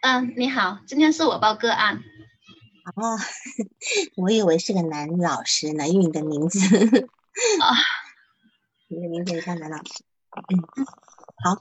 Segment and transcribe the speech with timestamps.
[0.00, 2.02] 嗯，你好，今天是我报个案。
[2.94, 3.18] 哦，
[4.16, 6.60] 我以为是个男老师呢，因为你的名字
[7.60, 7.74] 啊，
[8.88, 10.04] 你的名字也像男老师。
[10.30, 10.62] 嗯，
[11.44, 11.60] 好，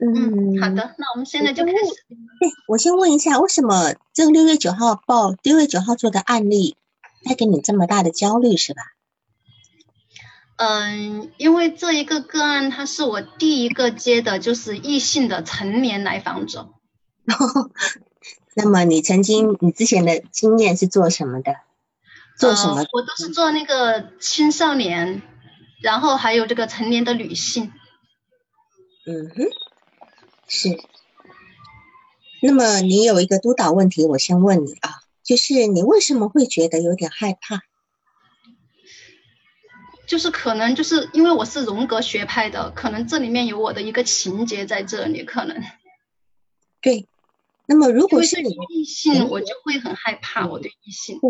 [0.00, 1.78] 嗯，好的，那我们现在就开始。
[2.40, 6.76] 对，我先问一下，为什么这个六月九号报六月九号做的案例
[7.24, 8.82] 带给你这么大的焦虑，是吧？
[10.56, 16.68] 嗯，因为这一个个案，它是我第一个接的，就是异性的成年来访者。
[18.54, 21.56] 那么你曾经你之前的经验是做什么的？
[22.38, 22.84] 做什么？
[22.92, 25.22] 我都是做那个青少年，
[25.82, 27.72] 然后还有这个成年的女性。
[29.06, 29.44] 嗯哼，
[30.48, 30.80] 是。
[32.42, 37.60] 那么你有一个督导问题，我先问你啊，就是你为什么会觉得有点害怕？
[40.06, 45.62] 就是可能就是因为我是荣格学派的，可能这里面有我的一个情节在这里，可能。
[46.80, 47.06] 对。
[47.66, 50.46] 那么如果是你异性，我就会很害怕。
[50.46, 51.20] 我对异性。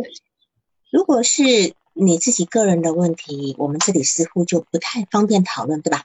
[0.90, 6.04] 如果是你自己个人的问题，我们这里似乎就不太方便讨论，对吧？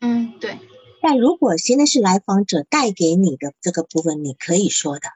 [0.00, 0.58] 嗯，对。
[1.00, 5.08] 但如果现在是来访者带给你的这个部分，你可以说的。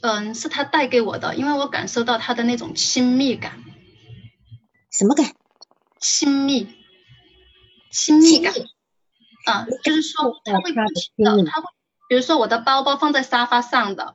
[0.00, 3.62] 嗯，是他带给我的，因为我感受到他的那种亲密感。
[4.90, 5.34] 什么感？
[6.00, 6.66] 亲密，
[7.90, 8.52] 亲密感。
[9.44, 11.66] 啊，就是说他会不停的，他会。
[12.12, 14.14] 比如说我的包包放在沙发上的，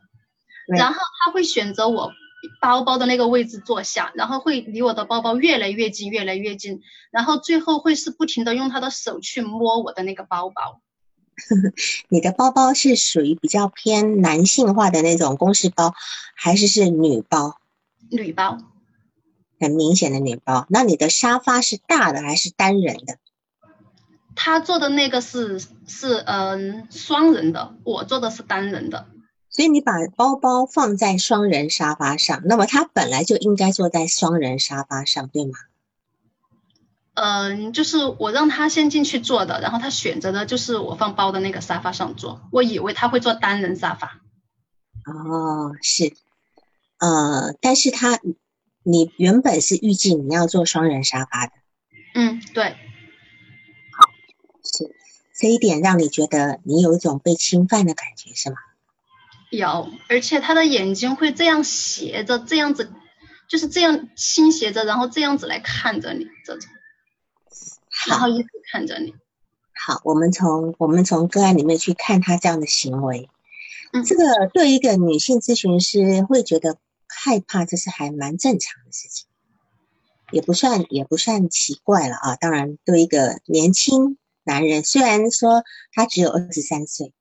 [0.68, 2.12] 然后他会选择我
[2.62, 10.80] 包包的那个位置坐下，然后会离我的包包越来越近，越来越近，然后最后会是不停的用他的手去摸我的那个包包。
[12.08, 15.96] 你的包包是属于比较偏男性化的那种公事包，
[16.36, 17.58] 还是是女包？
[18.12, 18.60] 女包，
[19.60, 20.68] 很明显的女包。
[20.70, 23.18] 那你的沙发是大的还是单人的？
[24.38, 29.08] 他做的那个是是嗯双人的，我做的是单人的，
[29.50, 35.58] 所以你把包包放在双人沙发上，那么他本来就应该坐在双人沙发上，对吗？
[37.16, 44.22] 嗯，就是我让他先进去坐的，然后他选择的就是我放包的那个沙发上坐，我以为他会坐单人沙发。
[45.06, 46.14] 哦，是，
[47.00, 48.20] 呃，但是他
[48.84, 51.54] 你原本是预计你要坐双人沙发的。
[52.14, 52.76] 嗯，对。
[54.68, 54.96] 是
[55.36, 58.58] 这一点让你觉得你有一种被侵犯的感觉是吗？
[59.50, 62.92] 有，而且他的眼睛会这样斜着，这样子，
[63.48, 66.70] 就是这样倾斜着，然后这样子来看着你，这种，
[68.10, 69.16] 然后一直看着你。
[69.74, 73.30] 好，我们从我们从个案里面去看他这样的行为，
[73.94, 79.28] 嗯，这个对一个女性咨询师会觉得害怕，这是还蛮正常的事情，
[80.32, 82.36] 也不算也不算奇怪了啊。
[82.36, 84.18] 当然，对一个年轻。
[84.48, 87.14] 男人虽然说他只有二十三岁，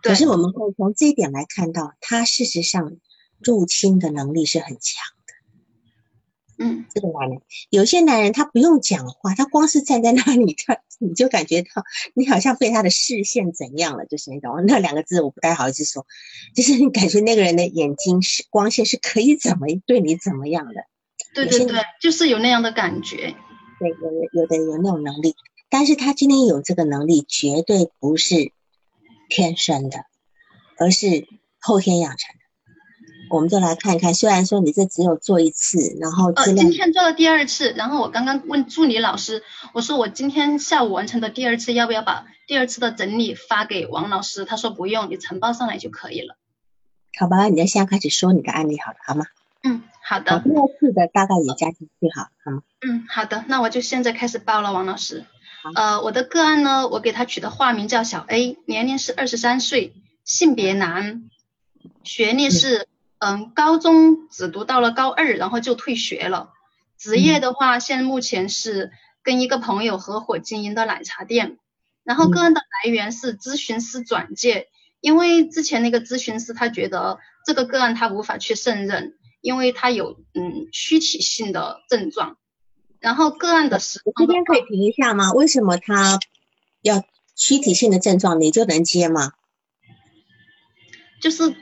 [0.00, 2.98] 可是我们会从这一点来看到，他事实上
[3.40, 6.64] 入侵的能力是很强的。
[6.64, 11.68] 嗯，这个男人，有些男人他不用讲话，他光是站在那里，他你就感觉到
[12.14, 16.06] 你好像被他的视线怎样了，就是那种那两个字我不太好意思说，
[16.54, 20.74] 就是你感觉那个人的眼睛是光线是可以怎么对你怎么样的。
[21.34, 23.34] 对对对，就是有那样的感觉。
[23.80, 25.34] 对，有有的有那种能力。
[25.70, 28.52] 但是他今天有这个能力，绝对不是
[29.28, 29.98] 天生的，
[30.78, 31.26] 而是
[31.60, 32.38] 后天养成的。
[33.30, 39.42] 我们就来看一看，虽然说你这只有做一次，然后呃，今天做了第二次，然后我刚刚问助理老师，
[39.74, 44.46] 我说我今天下午完成的第二次，要不要把第二次的整理发给王老师？
[44.46, 46.38] 他说不用，你呈报上来就可以了。
[47.18, 49.26] 好吧，你现在开始说你的案例好了，好吗？
[49.62, 50.40] 嗯，好的。
[50.40, 52.62] 第二次的大概也加进去好，好吗？
[52.80, 55.26] 嗯，好的，那我就现在开始报了，王老师。
[55.74, 61.28] 呃，我的个案呢，我给他取的化名叫小 A，年龄是二十三岁，性别男，
[62.04, 62.86] 学历是
[63.18, 66.50] 嗯高中只读到了高二，然后就退学了。
[66.96, 68.90] 职业的话，现在目前是
[69.22, 71.58] 跟一个朋友合伙经营的奶茶店。
[72.04, 74.68] 然后个案的来源是咨询师转介，
[75.00, 82.38] 因为之前那个咨询师他觉得这个个案他无法去胜任，因为他有嗯躯体性的症状。
[83.00, 85.32] 然后个案的时，这边可以停一下吗？
[85.32, 86.18] 为什么他
[86.82, 87.04] 要
[87.36, 89.32] 躯体性的症状，你就能接吗？
[91.20, 91.54] 就是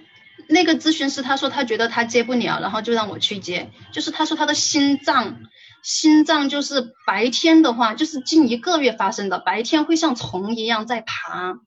[0.49, 3.71] 那个咨询师他说他觉得他接不了，然后就让我去接。
[3.93, 5.41] 就是他说他的心脏，
[5.83, 11.59] 心脏就是白天的话，就是近一个月发生的，白天会像虫一样在爬。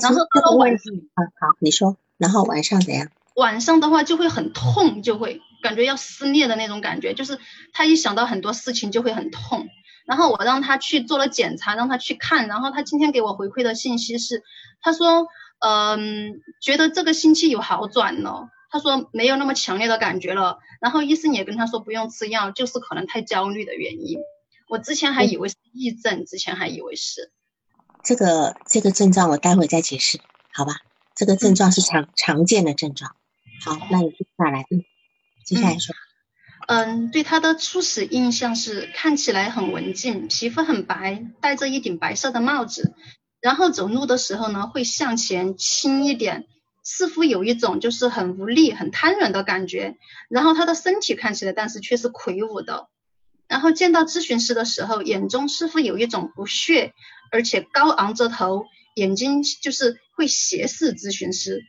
[0.00, 3.08] 然后到了晚上，好，你说，然后晚上怎样？
[3.36, 5.40] 晚上的话就会很痛，就会。
[5.64, 7.38] 感觉要撕裂的那种感觉，就是
[7.72, 9.66] 他一想到很多事情就会很痛。
[10.04, 12.46] 然后我让他去做了检查，让他去看。
[12.46, 14.42] 然后他今天给我回馈的信息是，
[14.82, 15.26] 他说，
[15.60, 18.50] 嗯，觉得这个星期有好转了。
[18.70, 24.18] 他说没有那么强烈的感觉了，然后医生也跟他说不用吃药，就是可能太焦虑的原因。
[24.68, 27.30] 我之前还以为是癔症，之前还以为是
[28.02, 30.20] 这个这个症状，我待会再解释，
[30.52, 30.80] 好吧？
[31.14, 33.14] 这个症状是常常见的症状。
[33.64, 34.84] 好，那你接下来，嗯，
[35.44, 35.94] 接下来说。
[36.66, 42.94] 嗯，对他的初始印象是看起来很文静，皮肤很白，戴着一顶白色的帽子，
[43.40, 46.46] 然后走路的时候呢会向前倾一点。
[46.86, 49.96] 似乎有一种就是很无力、很瘫软的感觉，
[50.28, 52.90] 然后他的身体看起来，但是却是魁梧的。
[53.48, 56.92] 然后见到咨询师的时候，眼中似乎有一种不屑，
[57.32, 58.66] 而且高昂着头，
[58.96, 61.62] 眼睛就是会斜视咨询师，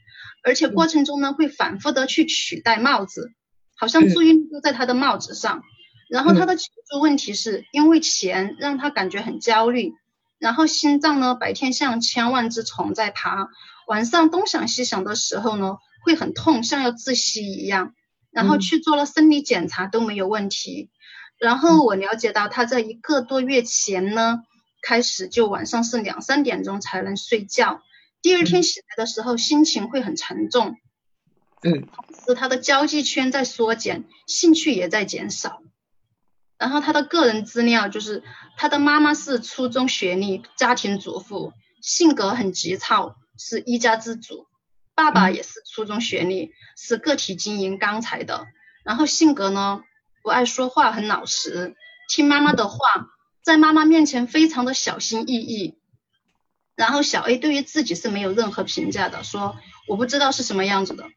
[0.43, 3.31] 而且过程中呢会反复的去取戴帽子，
[3.75, 5.63] 好像注意力都在他的帽子上。
[6.09, 9.93] 然后他的求助问题是因为钱让他感觉很焦虑，
[10.39, 13.49] 然后心脏呢白天像千万只虫在爬。
[13.87, 17.93] 晚上东想西想的时候呢，会很痛，像要窒息一样。
[18.31, 20.89] 然后去做了生理检查都没有问题。
[21.39, 24.43] 然后我了解到他在一个多月前呢，
[24.81, 27.81] 开始就晚上是两三点钟才能睡觉。
[28.21, 30.75] 第二天醒来的时候心情会很沉重。
[31.65, 31.87] 嗯。
[31.87, 35.61] 同时他的交际圈在缩减，兴趣也在减少。
[36.57, 38.23] 然后他的个人资料就是
[38.55, 41.51] 他的妈妈是初中学历，家庭主妇，
[41.81, 43.17] 性格很急躁。
[43.37, 44.47] 是一家之主，
[44.95, 48.47] 爸爸也是初中学历，是个体经营钢材的。
[48.85, 49.83] 然后性格呢，
[50.23, 51.75] 不爱说话，很老实，
[52.07, 53.09] 听妈妈的话，
[53.43, 55.77] 在妈妈面前非常的小心翼翼。
[56.77, 59.57] 然后小 A 对于自己是没有任何评价的，说
[59.89, 61.09] 我不知道是什么样子的。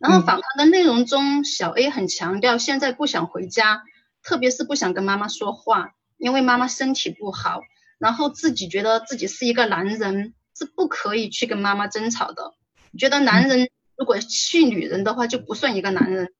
[0.00, 3.84] 然后访谈的内容中，小 A 很强调现在不想回家，
[4.24, 7.60] 特别是不想跟妈妈说话，因为妈妈身体不好，
[7.98, 10.34] 然后自己觉得自己是一个男人。
[10.52, 12.52] 是不可以去跟妈妈争吵的，
[12.98, 16.34] 觉得男人如果气女人的话就不算一个男人，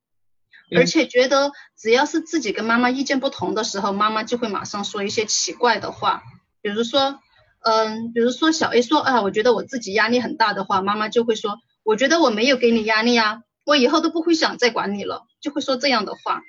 [0.77, 6.23] 而且觉得只要是自己跟妈妈意见不同的时候，妈妈就会马上说一些奇怪的话，
[6.61, 7.19] 比如说，
[7.61, 16.43] 嗯，比如说小 A 说啊，我觉得我自己压力很大的话，妈妈就会说，我觉得我没有给你压力啊，我以后都不会想再管你了，就会说这样的话。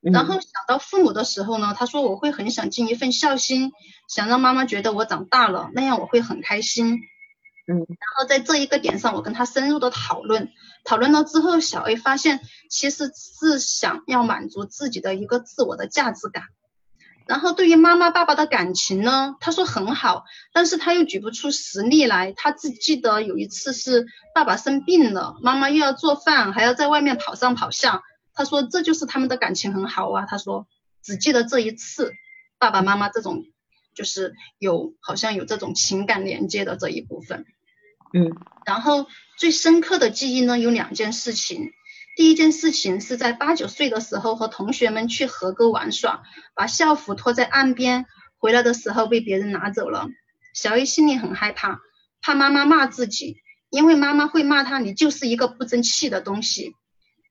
[0.00, 3.72] 然后想到父母的时候呢，他说我会很想尽一份孝心，
[4.08, 7.00] 想让妈妈觉得我长大了，那样我会很开心。
[7.68, 10.52] 嗯，然后在这一个点上，我跟他深入的讨论，
[10.84, 16.44] 讨论了之后，小 A 发现其实是想要满足自己的一个自我的价值感。
[17.26, 22.32] 然后对于妈妈爸爸的感情呢，他说很好，但是他又举不出实例来。
[22.32, 28.02] 他只记得有一次是爸爸生病了，妈妈又要做饭，还要在外面跑上跑下。
[28.32, 30.24] 他说这就是他们的感情很好啊。
[30.24, 30.68] 他说
[31.02, 32.12] 只记得这一次，
[32.58, 33.42] 爸爸妈妈这种
[33.94, 37.44] 就是有好像有这种情感连接的这一部分。
[38.14, 38.30] 嗯，
[38.64, 39.06] 然后
[39.36, 41.72] 最深刻的记忆呢有两件事情。
[42.16, 46.22] 第一件事情是在八九岁的时候和同学们去河沟玩耍，
[46.54, 48.06] 把校服脱在岸边，
[48.38, 50.08] 回来的时候被别人拿走了。
[50.54, 51.78] 小 A 心里很害怕，
[52.22, 53.36] 怕妈妈骂自己，
[53.68, 56.74] 因为妈妈会骂他，你就是一个不争气的东西。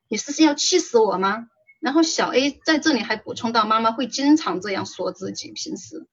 [0.07, 1.47] 你是要气死我吗？
[1.81, 6.05] 然后小 A 在这里还补充到，妈妈会经常这样说自己，平时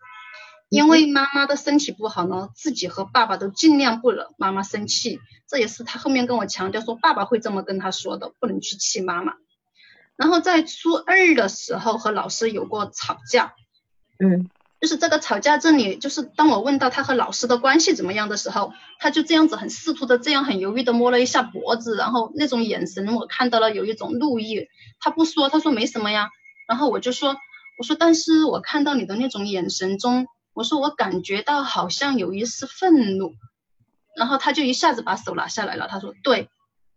[0.72, 5.20] 因为妈妈的身体不好呢，自己和爸爸都尽量不惹妈妈生气。
[5.46, 9.34] 这也是他后面跟我强调说，爸爸会这么跟他说的，不能去气妈妈。
[10.16, 13.54] 然后在初二的时候和老师有过吵架，
[14.18, 14.48] 嗯。
[14.80, 24.66] 就是这个吵架这里，就是当我问到他和老师的关系怎么样的时候，他就这样子很试图的这样很犹豫的摸了一下脖子，然后那种眼神我看到了有一种怒意。
[24.98, 26.30] 他不说，他说没什么呀。
[26.66, 27.36] 然后我就说，
[27.78, 33.34] 我说但是我看到你的那种眼神中，我说我感觉到好像有一丝愤怒。
[34.14, 36.50] 然后他就一下子把手拿下来了，他说对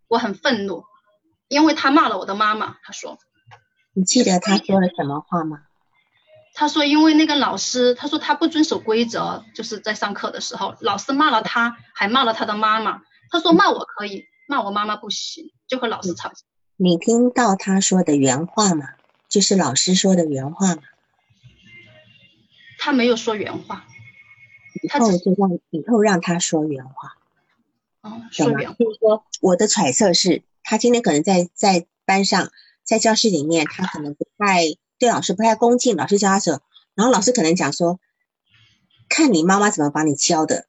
[0.06, 0.84] 我很愤怒，
[1.48, 2.76] 因为他骂了我的妈妈。
[2.82, 3.18] 他说，
[3.94, 5.62] 你记得他说了什么话吗？
[6.52, 13.02] 他说：“因为那个老师，他说他不遵守规则，就是在上课的时候，老师骂了他，还骂了他的妈妈。
[13.30, 16.34] 他说骂我可以，骂我妈妈不行，就和老师吵架。”
[16.76, 18.88] 你听到他说的原话吗？
[19.28, 20.82] 就是老师说的原话吗？
[22.86, 23.84] 他没有说原话，
[24.80, 27.16] 以后就让以后让他说原话。
[28.02, 28.76] 哦，说原话。
[28.78, 32.52] 就是说，我的揣测是，他今天可能在在班上，
[32.84, 34.76] 在教室里面，他可能不太。
[35.00, 36.60] 对老师不太恭敬，老师教他时候，
[36.94, 37.98] 然后老师可能讲说，
[39.08, 40.68] 看你妈妈怎么把你教的，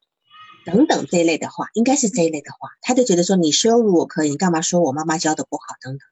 [0.64, 6.04] 等等这一类的话，应该是这一类的话，他就觉得说你羞辱我可以，你干嘛说我妈妈教的不好等等的。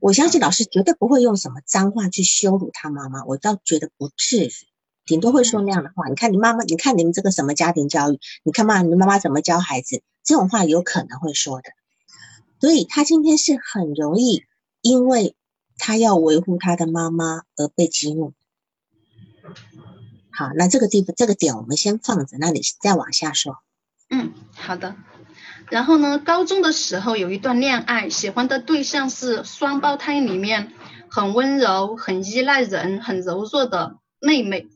[0.00, 4.50] 我相信老师绝对不会用什么脏话去羞辱他妈妈，我倒觉得不至于。
[5.12, 6.08] 顶多会说那样的话。
[6.08, 8.18] 你看你妈妈，你看你们这个什么家庭教育？
[8.44, 10.02] 你看嘛，你妈妈怎么教孩子？
[10.24, 11.64] 这种话有可能会说的。
[12.60, 14.44] 所以他今天是很容易，
[14.80, 15.36] 因为
[15.76, 18.32] 他要维护他的妈妈而被激怒。
[20.30, 23.58] 好，那这个地方这个点我们先放着，那你再往下说。
[24.08, 24.96] 嗯，好的。
[25.68, 30.72] 然后呢，高中的时候有一段恋爱，喜欢的对象是双胞胎里面
[31.10, 34.68] 很温柔、很依赖人、很柔弱的妹妹。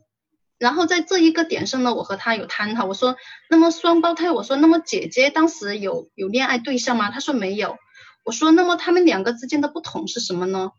[0.59, 3.17] 然后在这一个点上呢，我和他有探讨，我说，
[3.51, 7.11] 那么双胞胎，我说，那么姐姐当时有有恋爱对象吗？
[7.11, 7.77] 他说没有。
[8.25, 10.73] 我说，那么他们两个之间的不同是什么呢？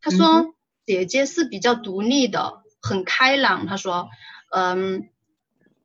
[0.00, 0.54] 他说，
[0.86, 3.66] 姐姐是比较独立的，很开朗。
[3.66, 4.08] 他说，
[4.52, 5.08] 嗯，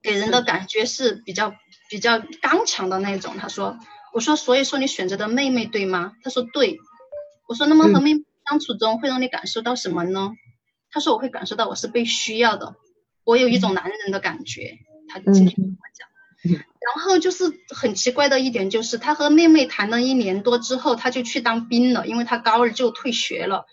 [0.01, 1.53] 给人的感觉是比较。
[1.87, 3.77] 比较刚强的那种，他说，
[4.11, 6.13] 我说，所以说你选择的妹妹对吗？
[6.23, 6.79] 他说对，
[7.47, 10.31] 我说，那么和妹妹相处中会让你感受到什么呢？
[10.89, 12.75] 他说我会感受到我是被需要的，
[13.25, 14.77] 我有一种男人的感觉。
[15.09, 16.07] 他今天跟我讲，
[16.53, 23.65] 然后就是很奇怪的一点就是，他和妹妹谈了一年多之后，他就去当兵了，因为他高二就退学了，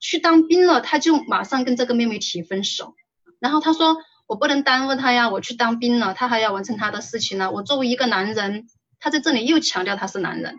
[0.00, 2.94] 去当兵了，他就马上跟这个妹妹提分手，
[3.38, 3.98] 然后他说。
[4.30, 7.50] 我不能耽误他呀，我去当兵了，他还要完成他的事情呢。
[7.50, 8.68] 我作为一个男人，
[9.00, 10.54] 他在这里又强调他是男人，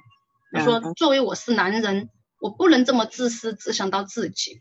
[0.52, 2.10] 他说作为我是男人，
[2.42, 4.60] 我不能这么自私，只想到自己。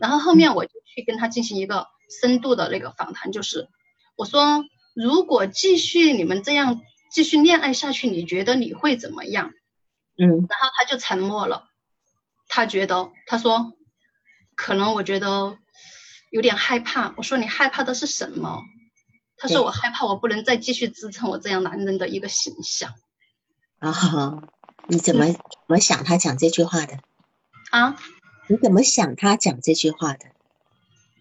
[0.00, 3.68] 然后后面我就去跟他进行一个深度的那个访谈，就是
[4.16, 9.52] 我说如果继续你们这样继续恋爱下去，你觉得你会怎么样？
[10.16, 11.68] 嗯，然后他就沉默了，
[12.48, 13.72] 他觉得他说
[14.54, 15.58] 可能我觉得。
[16.30, 18.62] 有点害怕，我说你害怕的是什么？
[19.38, 22.92] 他说我害怕我不能再继续支撑我这样男人的一个形象。
[23.78, 24.42] 啊，
[24.88, 26.98] 你怎么怎么想他讲这句话的？
[27.70, 27.96] 啊？
[28.46, 30.26] 你怎么想他讲这句话的？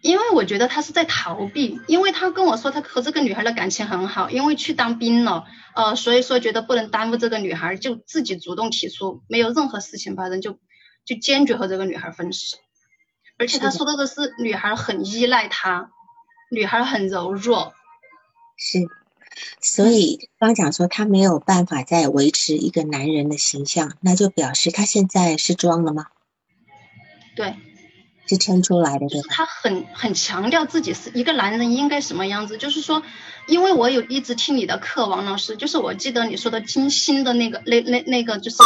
[0.02, 10.60] 因为我觉得他是在逃避，因为他跟我说他和这个女孩的感情很好，因为去当兵了，呃，所以说觉得不能耽误这个女孩，就自己主动提出，没有任何事情发生就
[11.06, 12.58] 就坚决和这个女孩分手。
[13.40, 15.92] 而且他说到的是女孩很依赖他，
[16.50, 17.74] 女孩很柔弱，
[18.56, 18.80] 是，
[19.62, 26.08] 所以刚讲说他没有办法再维持一个男人的形象，那就表示他现在是装了吗？
[27.36, 27.54] 对，
[28.28, 29.28] 是撑出来的，对吧？
[29.30, 33.02] 他很很强调自己是一个男人应该什么样子，就是说，
[33.48, 38.58] 因为我有一直听你的课，王老师，就是我记得你说的金星的那个那那那个就是。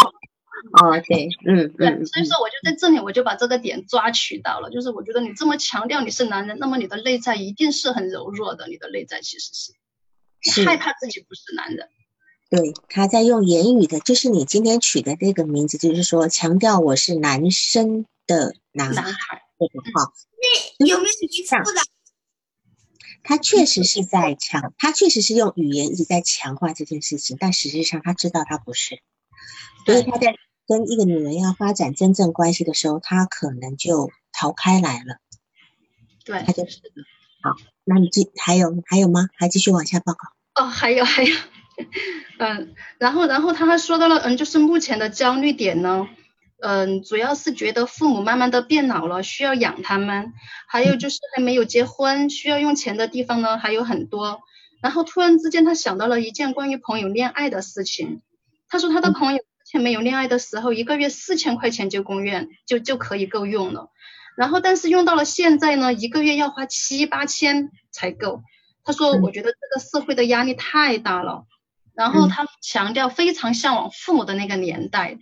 [0.73, 9.49] 哦，对，嗯嗯，所以说我就在这里，我就把这个点抓取到了，就是我觉得你这么强调你是男人，那么你的内在一定是很柔弱的，你的内在其实
[10.41, 11.89] 是害怕自己不是男人。
[12.51, 20.11] 对，他在用言语的，就是你今天取的这个名字，就是说强调我是男生的男孩这个话，
[20.79, 21.63] 有没有一次的？
[23.23, 29.01] 他确实是在强，他确实是用语言一直在强化这件事情，但实际上他知道他不是，
[29.85, 30.35] 所以他在。
[30.67, 35.17] 跟一个女人要发展真正关系的时候，他可能就逃开来了。
[36.23, 36.79] 对，他就是。
[37.41, 39.27] 好，那你继还有还有吗？
[39.35, 40.29] 还继续往下报告。
[40.55, 41.35] 哦，还有还有，
[42.39, 46.07] 嗯，然后然后他还说到了，嗯，就是目前的焦虑点呢，
[46.61, 50.33] 嗯，主要是觉得父母慢慢的变老了，需要养他们，
[50.67, 54.41] 还有就是还没有结婚，需要用钱的地方呢还有很多。
[54.81, 58.21] 然后突然之间他想到了一件关于朋友恋爱的事情，
[58.69, 59.45] 他说他的朋友之。
[59.71, 63.89] 前没有恋爱的时候，一个月四千块钱就公院就就可以够用了。
[64.35, 68.43] 然后，但是用到了现在呢，一个月要花七八千才够。
[68.83, 71.45] 他说：“我觉得这个社会的压力太大了。”
[71.95, 75.19] 然后他强调非常向往父母的那个年代，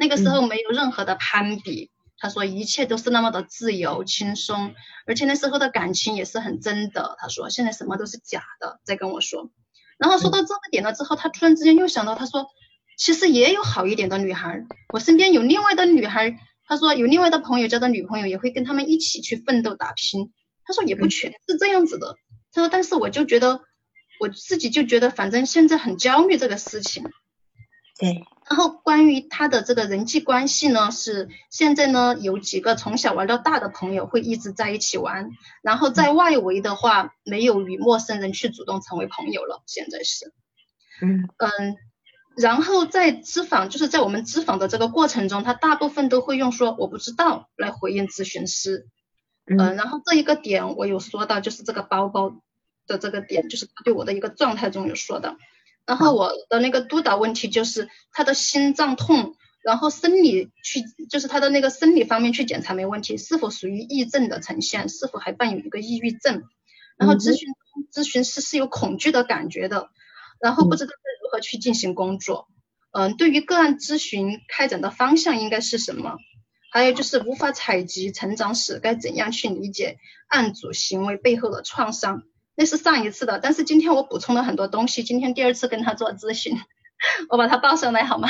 [0.00, 1.92] 那个时候没有任何的攀比。
[2.18, 4.74] 他说一切都是那么的自由轻松，
[5.06, 7.14] 而且那时候的感情也是很真的。
[7.18, 9.50] 他说现在什么都是假的，在跟我说。
[9.98, 12.46] 然后说到这个点了之后，他突然之间又想到，他说。
[12.96, 20.30] 其实也有好一点的女孩，我身边有另外的女孩，他说有另外的朋友交的女朋友也会跟他们一起去奋斗打拼。
[20.64, 22.16] 他说也不全是这样子的。
[22.52, 23.62] 他说但是我就觉得
[24.20, 27.04] 我自己就觉得反正现在很焦虑这个事情。
[27.98, 28.22] 对。
[28.50, 35.30] 然后关于他的这个人际关系呢，是现在呢有几个从小玩到大的朋友会一直在一起玩，
[35.62, 39.62] 然后在外围的话没有与陌生人去主动成为朋友了。
[39.66, 40.34] 现在是。
[41.00, 41.76] 嗯嗯。
[42.36, 48.88] 然后在咨访，就是在我们咨访的这个过程中，他大部分都会用说我不知道来回应咨询师。
[49.46, 52.40] 嗯，然后这一个点我有说到，就是这个包包
[52.88, 55.36] 的这个点，就是他对我的一个状态中有说到。
[55.86, 66.44] 然后我的那个督导问题就是他的心脏痛，然后生理去就是他的那个生理方面去检查没问题，是否属于癔症的呈现，是否还伴有一个抑郁症？
[66.96, 67.48] 然后咨询
[67.92, 69.88] 咨询师是有恐惧的感觉的，
[70.40, 72.46] 然后不知道该如何去进行工作。
[72.92, 76.16] 嗯，对于个案咨询开展的方向应该是什么？
[76.72, 82.22] 还有就是无法采集成长史，该怎样去理解案主行为背后的创伤？
[82.60, 85.02] 那是上一次的，但是今天我补充了很多东西。
[85.02, 86.58] 今天第二次跟他做咨询，
[87.30, 88.28] 我把它报上来好吗？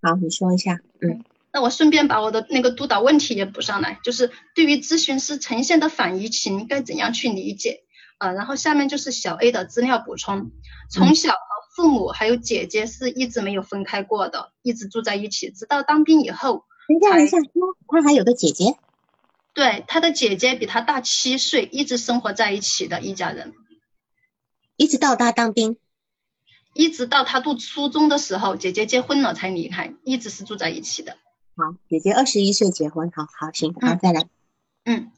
[0.00, 0.80] 好，你说一下。
[1.02, 1.22] 嗯，
[1.52, 7.82] 那我顺便把我的那个督导问题也补上来，就是对于咨询师呈现的反移情该怎样去理解？
[8.16, 10.50] 啊，然后下面就是小 A 的资料补充。
[10.90, 11.38] 从小和
[11.76, 16.64] 父母还有姐姐是一直没有分开过的，一直住在一起，直到当兵以后。
[16.88, 17.36] 等一下，等一下，
[17.86, 18.76] 他还有个姐姐。
[19.54, 23.54] 对，他的姐姐比他大七岁，一直生活在一起的一家人，
[24.76, 25.78] 一直到他当兵，
[26.74, 31.16] 一直到他读初中的时候，姐姐结婚了才离开，一直是住在一起的。
[31.56, 34.28] 好，姐姐二十一岁结婚，好好行，好再来。
[34.84, 35.10] 嗯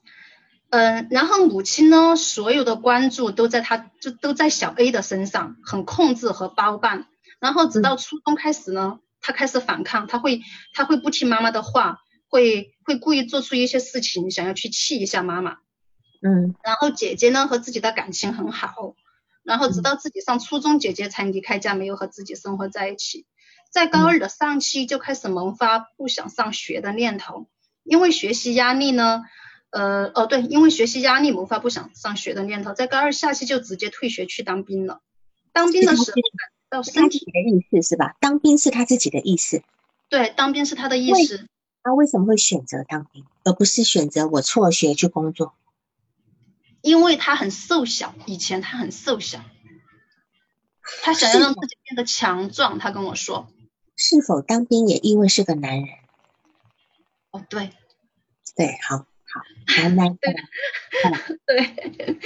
[0.71, 7.09] 嗯，然后母亲呢，所有的关注都在他，就都在小 A 的身上，很控制和包办。
[7.41, 10.41] 然后直到初中开始呢，他开始反抗，他会
[10.73, 11.99] 他会不听妈妈的话。
[12.33, 15.59] 会会故意做出一些事情，想要去气一下妈妈，
[16.23, 18.97] 嗯，然后姐姐呢和自己的感情很好，
[19.45, 23.27] 然后直到自己上初中，姐姐才离开家，没有和自己生活在一起。
[23.71, 27.47] 在高二的上期就开始萌发不想上学的念头，
[27.85, 29.23] 因为学习压力呢，
[29.71, 35.01] 呃，哦对，因为学习压力萌发不想上学的念头，在高二下期就直接退学去当兵了。
[35.53, 36.17] 当兵的时候
[36.69, 38.17] 到身体的意思是吧？
[38.21, 39.63] 当兵是他自己的意思，
[40.09, 41.47] 对，当兵是他的意思。
[41.83, 45.55] 他为什么会选择当兵，而不是选择我辍学去工作？
[46.83, 49.41] 因为他很瘦小，以前他很瘦小，
[51.03, 52.79] 他想要让自己变得强壮。
[52.79, 53.49] 他跟我说，
[53.97, 55.89] 是否当兵也意味是个男人？
[57.33, 57.71] 哦，对，
[58.57, 59.05] 对，好好，
[59.77, 60.19] 男男，
[61.47, 62.17] 对，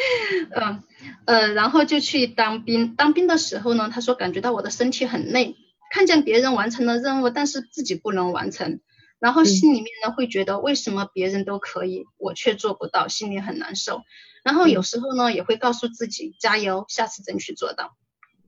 [0.55, 0.83] 嗯
[1.27, 2.95] 呃，然后就去当兵。
[2.97, 5.57] 当兵的时候呢，他说感觉到我的身体很累，
[5.91, 8.81] 看见别人完成了任务，但是自己不能完成。
[9.25, 14.03] 然后心里面呢会觉得为什么别人都可以，我却做不到，心里很难受。
[14.42, 17.96] 然后有时候呢也会告诉自己加油，下次争取做到。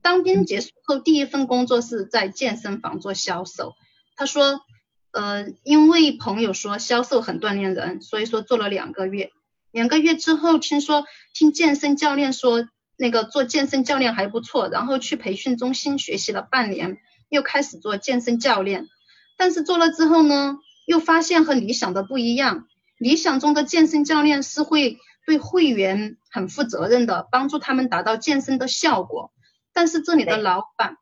[0.03, 3.73] 当兵结束后，第一份工作是在健身房做销售。
[4.15, 4.61] 他说，
[5.09, 9.31] 呃，因为朋友说销售很锻炼人，所以说做了两个月。
[9.71, 16.99] 两个月之后，听说听健身教练说那个做健身教练还不错，然后去培训中心学习了半年，
[17.29, 18.87] 又开始做健身教练。
[19.39, 20.59] 但是做了之后呢？
[20.87, 22.65] 又发现和理想的不一样，
[22.97, 29.33] 理想中的健身教练是会对会员很负责任的，帮助他们达到健身的效果。
[29.73, 30.95] 但是这里的老板，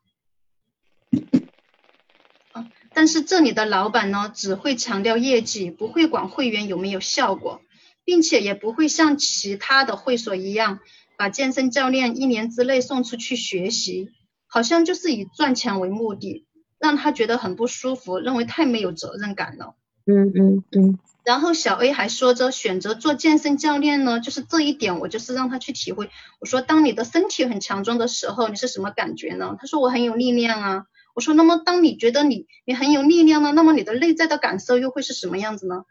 [2.52, 7.62] 啊，但是这里的老板呢，只会强调业绩，不会管会员有没有效果，
[8.04, 10.80] 并且也不会像其他的会所一样，
[11.16, 14.10] 把健身教练一年之内送出去学习，
[14.48, 16.48] 好像就是以赚钱为目的。
[16.86, 19.76] 让他觉得很不舒服，认为太没有责任感了。
[20.06, 21.00] 嗯嗯嗯。
[21.26, 26.12] 然后小 A 还说着，选择做健身教练呢，就是这一点，我就是让他去体会。
[26.40, 29.56] 我说，当你的身体很强壮的时候，你是什么感觉呢？
[29.60, 30.84] 他说我很有力量啊。
[31.16, 35.86] 我说，那么当你觉得你你很有力量呢，那么你的内在的感受又会是什么样子呢？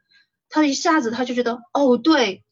[0.48, 2.44] 他一下子他就觉得，哦，对，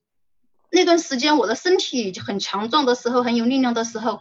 [0.72, 4.20] 那段时间我的身体很强壮的时候，很有力量的时候。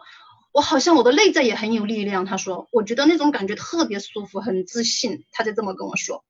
[0.52, 6.26] 我好像我的内在也很有力量，他说，我觉得那种感觉特别舒服，很自信，他就这么跟我说，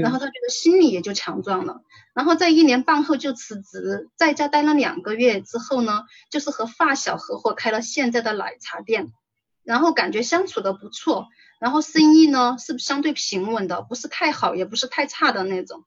[0.00, 1.80] 然后他觉得心里也就强壮了，
[2.14, 9.12] 然后在一年半后就辞职，在家待了两个月之后呢，就是和发小合伙开了现在的奶茶店，
[9.64, 11.26] 然后感觉相处的不错，
[11.58, 15.84] 然后生意呢是相对平稳的，不是太好也不是太差的那种。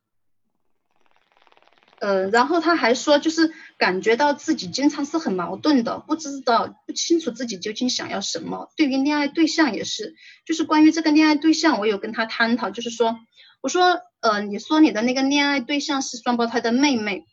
[2.02, 8.72] 呃，然后他还说，就是感觉到自己经常是很矛盾的，不知道不清楚自己究竟想要什么。
[8.76, 13.20] 对于恋爱对象也是，就是关于这个恋爱对象，我有跟他探讨，就是说，
[13.62, 17.24] 我说，呃，你说你的那个恋爱对象是双胞胎的妹妹，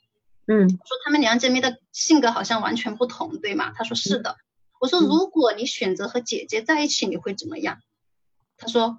[0.46, 3.72] 嗯，说他们两姐妹的性格好像完全不同，对吗？
[3.74, 4.36] 他说是的。
[4.80, 7.78] 我说如果你选择和姐姐在一起，你会怎么样？
[8.58, 8.98] 他说，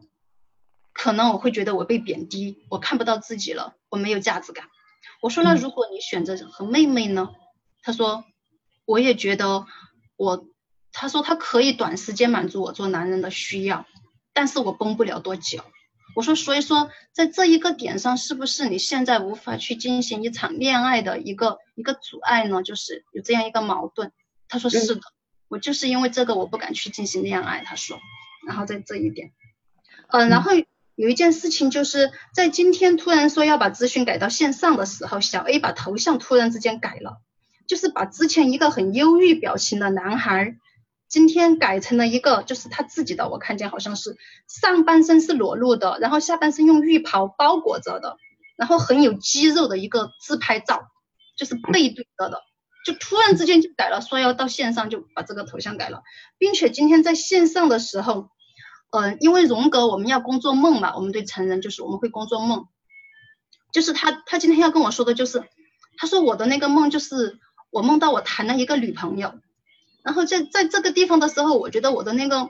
[0.94, 4.66] 可能我会觉得我被贬低，我看不到自己了，我没有价值感。
[5.22, 7.30] 我说那如果你选择和妹妹呢？
[7.82, 8.26] 他说
[8.86, 9.66] 我也觉得
[10.18, 10.46] 我，
[10.92, 13.86] 他说他可以短时间满足我做男人的需要，
[14.34, 15.64] 但是我绷不了多久。
[16.16, 22.64] 我说所以说在这一个点上，是不是你现在无法去进行一场恋爱的一个一个阻碍呢？
[22.64, 24.12] 就是有这样一个矛盾。
[24.48, 25.02] 他说是的，
[25.48, 27.64] 我就是因为这个我不敢去进行恋爱。
[27.64, 27.98] 他说，
[28.48, 29.32] 然后在这一点，
[30.08, 30.52] 嗯，然后。
[31.00, 37.22] 有一件事情就是在今天突然说要把咨询改到线上的时候，小 A 把头像突然之间改了，
[37.70, 40.58] 就是把之前一个很忧郁表情的男孩，
[41.08, 44.18] 今天改成了一个就是他自己的，我看见好像是
[44.50, 48.18] 上半身是裸露的，然后下半身用浴袍包裹着的，
[48.58, 50.82] 然后很有肌肉的一个自拍照，
[51.38, 52.42] 就是背对着的，
[52.86, 56.04] 就突然之间就改了，说要到线上就把这个头像改了，
[56.38, 58.32] 并且今天在线上的时候，
[58.92, 62.68] 嗯，因为荣格我们要工作梦嘛，我们对成人就是我们会工作梦，
[63.72, 65.44] 就是他他今天要跟我说的就是，
[65.98, 67.40] 他说我的那个梦就是。
[67.72, 69.36] 我梦到我谈了一个女朋友，
[70.02, 72.50] 然后在在这个地方的时候，我觉得我的那个，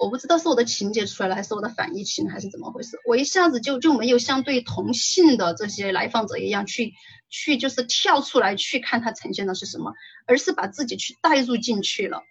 [0.00, 6.94] 我不知道是我的情节出来了，还是我的反义情，还是怎么回事，我一下子就就没有像对同性的这些来访者一样去
[7.30, 9.94] 去就是跳出来去看他呈现的是什么，
[10.26, 12.24] 而是把自己去带入进去了，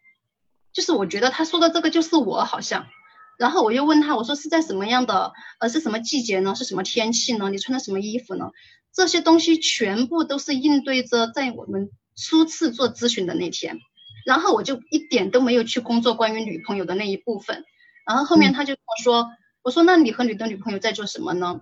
[0.74, 2.88] 就是我觉得他说的这个就是我好像，
[3.38, 6.56] 然后我又问他，我说是在什么样的呃是什么季节呢？
[6.56, 7.50] 是什么天气呢？
[7.50, 8.52] 你穿的什么衣服呢？
[8.94, 13.78] 这些东西全部都是应对着在我们初次做咨询的那天，
[14.26, 17.66] 然后我就一点都没有去工作关于女朋友的那一部分，
[18.08, 19.30] 然后后面他就跟我说，
[19.64, 21.60] 我说那你和你的女朋友在做什么呢？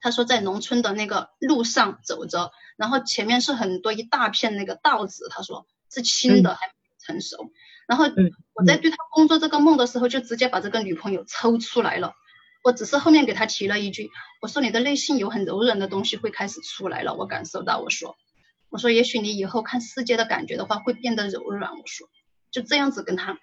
[0.00, 6.70] 他说在农村的那个路上走着，然后前面是很多一大片那个稻子，他说是青的还
[7.08, 7.50] 成熟，
[7.86, 8.04] 然后
[8.54, 12.12] 我在对他工作这个梦的时候，就直接把这个女朋友抽出来了。
[12.62, 14.10] 我只是后面给他提了一句，
[14.42, 17.78] 我说你的内心有很柔软的东西会开始出来了，我感受到。
[17.78, 18.16] 我说，
[18.68, 21.70] 我说也许你以后看世界的感觉的话会变得柔软。
[21.72, 22.08] 我说，
[22.50, 23.38] 就这样子跟他，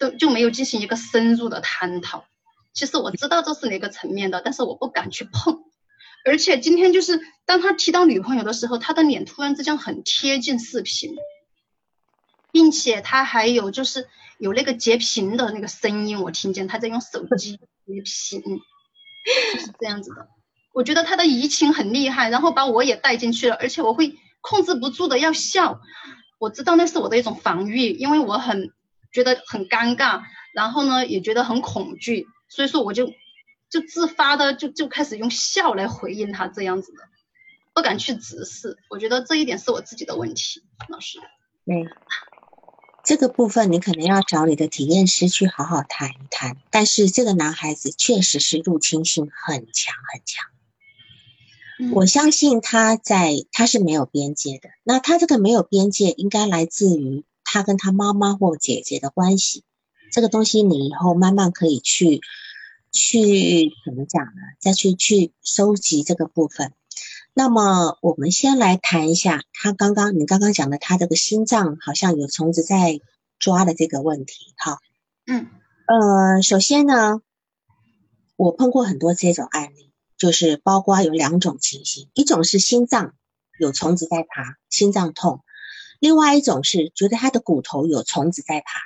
[0.00, 2.24] 都就没有进行一个深入的探讨。
[2.72, 5.64] 其实我知道这是哪个层面的，但是我不敢去碰。
[6.24, 11.12] 而且今天就是当他提到女朋友的时候，他的脸突然之间很贴近视频，
[12.52, 17.58] 并且他还有就是有那个截屏的那个声音，我听见他在用手机。
[17.84, 18.60] 截屏
[19.54, 20.28] 就是这样子的，
[20.72, 25.80] 我觉得他的移情很厉害，然后把我也带进去了，而且我会控制不住的要笑。
[26.38, 28.70] 我知道那是我的一种防御，因为我很
[29.12, 30.22] 觉得很尴尬，
[30.54, 33.12] 然后呢也觉得很恐惧，所以说我就
[33.68, 36.98] 就自发的就就开始用笑来回应他这样子的，
[37.74, 38.78] 不敢去直视。
[38.88, 41.18] 我觉得这一点是我自己的问题，老师。
[41.66, 41.86] 嗯。
[43.04, 59.64] 这个部分你可能要找你的体验师去好好谈一谈，但是这个男孩子确实是入侵性很强很强，我相信他在他是没有边界的，那他这个没有边界应该来自于他跟他妈妈或姐姐的关系，
[60.12, 62.20] 这个东西你以后慢慢可以去
[62.92, 64.40] 去怎么讲呢？
[64.60, 66.72] 再去去收集这个部分。
[67.34, 73.00] 那么我们先来谈一下他刚刚你刚刚讲的他这个心脏好像有虫子在
[73.38, 74.78] 抓的这个问题，哈，
[75.26, 75.48] 嗯，
[75.86, 77.22] 呃，首先呢，
[78.36, 83.14] 我碰过很多这种案例，就是包括有两种情形，一种是心脏
[83.58, 85.40] 有虫子在爬，心脏痛；，
[86.00, 88.78] 另外一种是觉得他的骨头有虫子在爬，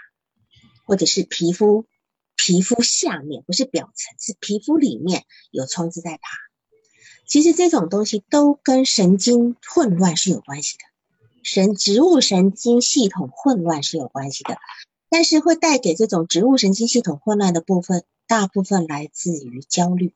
[0.87, 1.85] 或者是皮肤
[2.37, 6.21] 皮肤下面不是表层，是皮肤里面有虫子在爬。
[7.27, 10.85] 其实这种东西都跟神经混乱是有关系的，
[11.43, 14.57] 神植物神经系统混乱是有关系的，
[15.11, 20.13] 但是会带给这种植物神经系统混乱的部分，大部分来自于焦虑，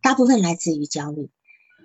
[0.00, 1.30] 大部分来自于焦虑，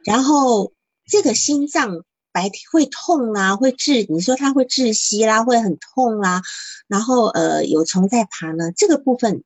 [0.05, 0.73] 然后
[1.07, 6.43] 这个心脏白天会痛啊，会窒，你说它会窒息啦，会很痛啦，
[6.87, 9.43] 然后呃有虫在爬呢，这个部分。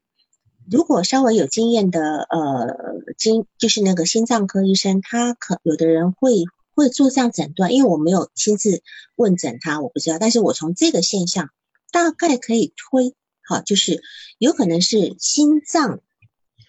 [0.70, 2.76] 如果稍微有经验的，呃，
[3.18, 6.44] 经就是那个心脏科医生，他可有的人会
[6.76, 8.82] 会做这样诊断，因为我没有亲自
[9.16, 10.18] 问诊他，我不知道。
[10.20, 11.50] 但是我从这个现象
[11.92, 14.02] 大概可以推，好，就是
[14.38, 16.00] 有可能是心脏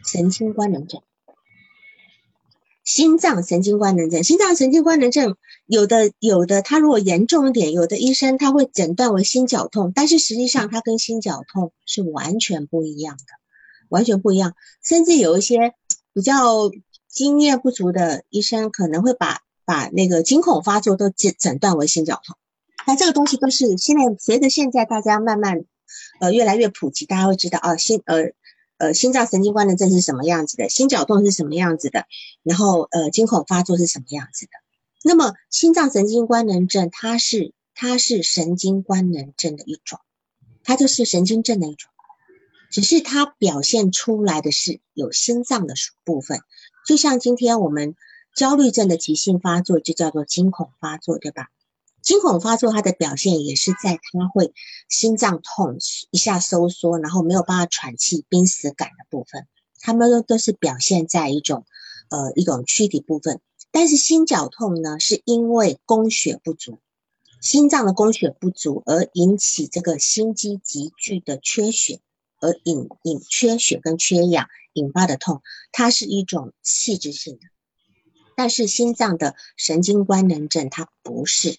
[0.04, 1.02] 神经官能症。
[2.84, 13.41] 心脏神经官能症，心脏神经官能症有的有的，他如果严重一点，有的医生他会诊断为心绞痛，但是实际上它跟心绞痛是完全不一样的。
[13.92, 15.74] 完全不一样，甚至有一些
[16.12, 16.70] 比较
[17.08, 22.36] 经验不足的医生可能会把把那个惊恐发作都诊诊断为心绞痛。
[22.86, 25.64] 那这个东西都是现在随着现在大家慢慢
[26.18, 28.32] 呃越来越普及，大家会知道啊心呃
[28.78, 32.06] 呃心脏神经官能症是什么样子的，心绞痛是什么样子的，
[32.42, 34.52] 然后呃惊恐发作是什么样子的。
[35.04, 40.00] 那么心脏神经官能症它是它是神经官能症的一种，
[40.64, 41.91] 它就是神经症的一种。
[42.72, 46.40] 只是它表现出来的是有心脏的部分，
[46.86, 47.94] 就像今天我们
[48.34, 51.50] 焦虑症的急性发作就叫做惊恐发作，对吧？
[52.00, 54.52] 惊恐发作它的表现也是在它会
[54.88, 55.76] 心脏痛
[56.10, 59.46] 一下收缩，然后没有办法喘气、濒死感的部分，
[59.78, 61.64] 它们都都是表现在一种
[62.08, 63.40] 呃一种躯体部分。
[63.70, 66.80] 但是心绞痛呢，是因为供血不足，
[67.40, 72.00] 心脏的供血不足而引起这个心肌急剧的缺血，
[72.42, 75.40] 而引引缺血跟缺氧引发的痛，
[75.72, 77.46] 它是一种器质性的。
[78.36, 81.56] 但是心脏的神经官能症它不是，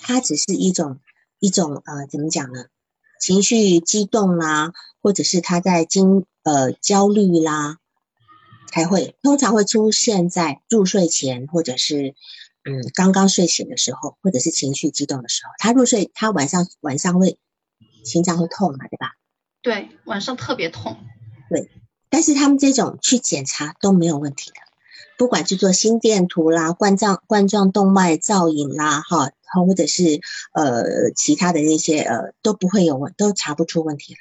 [0.00, 1.00] 它只是一种
[1.38, 2.66] 一种呃怎么讲呢？
[3.18, 7.78] 情绪激动啦，或者是他在经呃焦虑啦，
[8.70, 12.14] 才会通常会出现在入睡前或者是。
[12.62, 17.38] 嗯，刚刚睡醒的时候，或者是情绪激动的时候，他入睡，他晚上晚上会
[18.04, 19.16] 心脏会痛嘛，对吧？
[19.62, 20.96] 对，晚上特别痛。
[21.48, 21.70] 对，
[22.08, 24.56] 但是他们这种去检查都没有问题的，
[25.18, 29.30] 不管去做心电图啦、冠状冠状动脉造影啦，哈，
[29.66, 30.20] 或者是
[30.52, 34.18] 呃其他的那些呃都不会有问，都查不出问题来。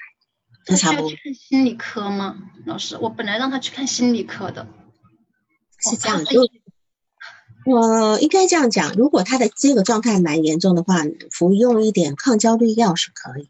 [0.65, 2.37] 他需要去看心理科吗？
[2.65, 4.67] 老师，我本来让他去看心理科的。
[5.79, 6.41] 是这样，就。
[7.65, 13.49] 我应该这样讲，如果他的这个状态蛮严重的话，服用一点抗焦虑药是可以的，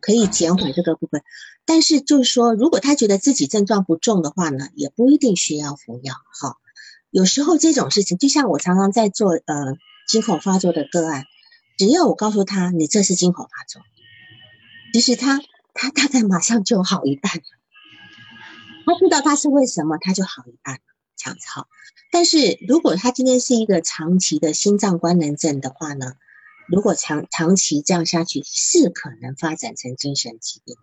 [0.00, 1.22] 可以减缓这个部分。
[1.64, 6.14] 但是就是说，如果他觉得自己症状不重的话呢，也不一定需要服药。
[6.40, 6.56] 哈，
[7.10, 9.76] 有时候这种事情，就像我常常在做呃
[10.08, 11.24] 惊恐发作的个案，
[11.76, 13.82] 只要我告诉他你这是惊恐发作，
[14.92, 15.40] 其实他
[15.74, 17.42] 他大概马上就好一半了。
[18.86, 20.80] 他知道他是为什么，他就好一半了。
[21.16, 21.66] 这样子哈，
[22.12, 26.14] 但是如果他今天是一个长期的心脏官能症的话呢，
[26.68, 30.76] 如果长长期这样下去，是可能发展成精神疾病。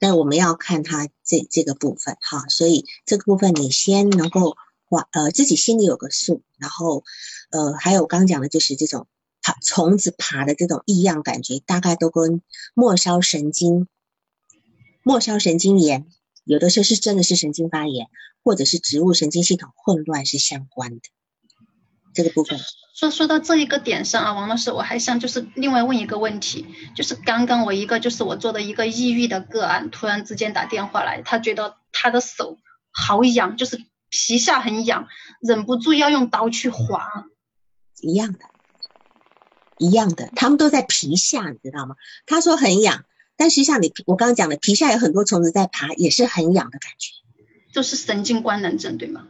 [0.00, 4.56] 但我们要看他这这个部分哈，所以这个部分你先能够
[4.88, 7.04] 哇呃自己心里有个数，然后
[7.50, 9.06] 呃还有刚讲的就是这种
[9.42, 12.42] 爬虫子爬的这种异样感觉，大概都跟
[12.74, 13.86] 末梢神经
[15.02, 16.06] 末梢神经炎。
[16.44, 18.08] 有的时候是真的是神经发炎，
[18.42, 21.02] 或者是植物神经系统混乱是相关的
[22.14, 22.58] 这个部分。
[22.94, 32.58] 说说到这一个点上啊，王老师，我还想就是另外问一个问题，就是刚刚我一个就是我做的一个抑郁的个案，突然之间打电话来，他觉得他的手
[32.90, 33.78] 好痒，就是
[34.10, 35.06] 皮下很痒，
[35.40, 37.06] 忍不住要用刀去划。
[38.02, 38.40] 一样的，
[39.78, 41.94] 一样的，他们都在皮下，你知道吗？
[42.26, 43.04] 他说很痒。
[43.36, 47.12] 但实际上，你我刚刚讲的皮下有很多虫子在爬，也是很痒的感觉，
[47.72, 49.28] 就是神经官能症，对吗？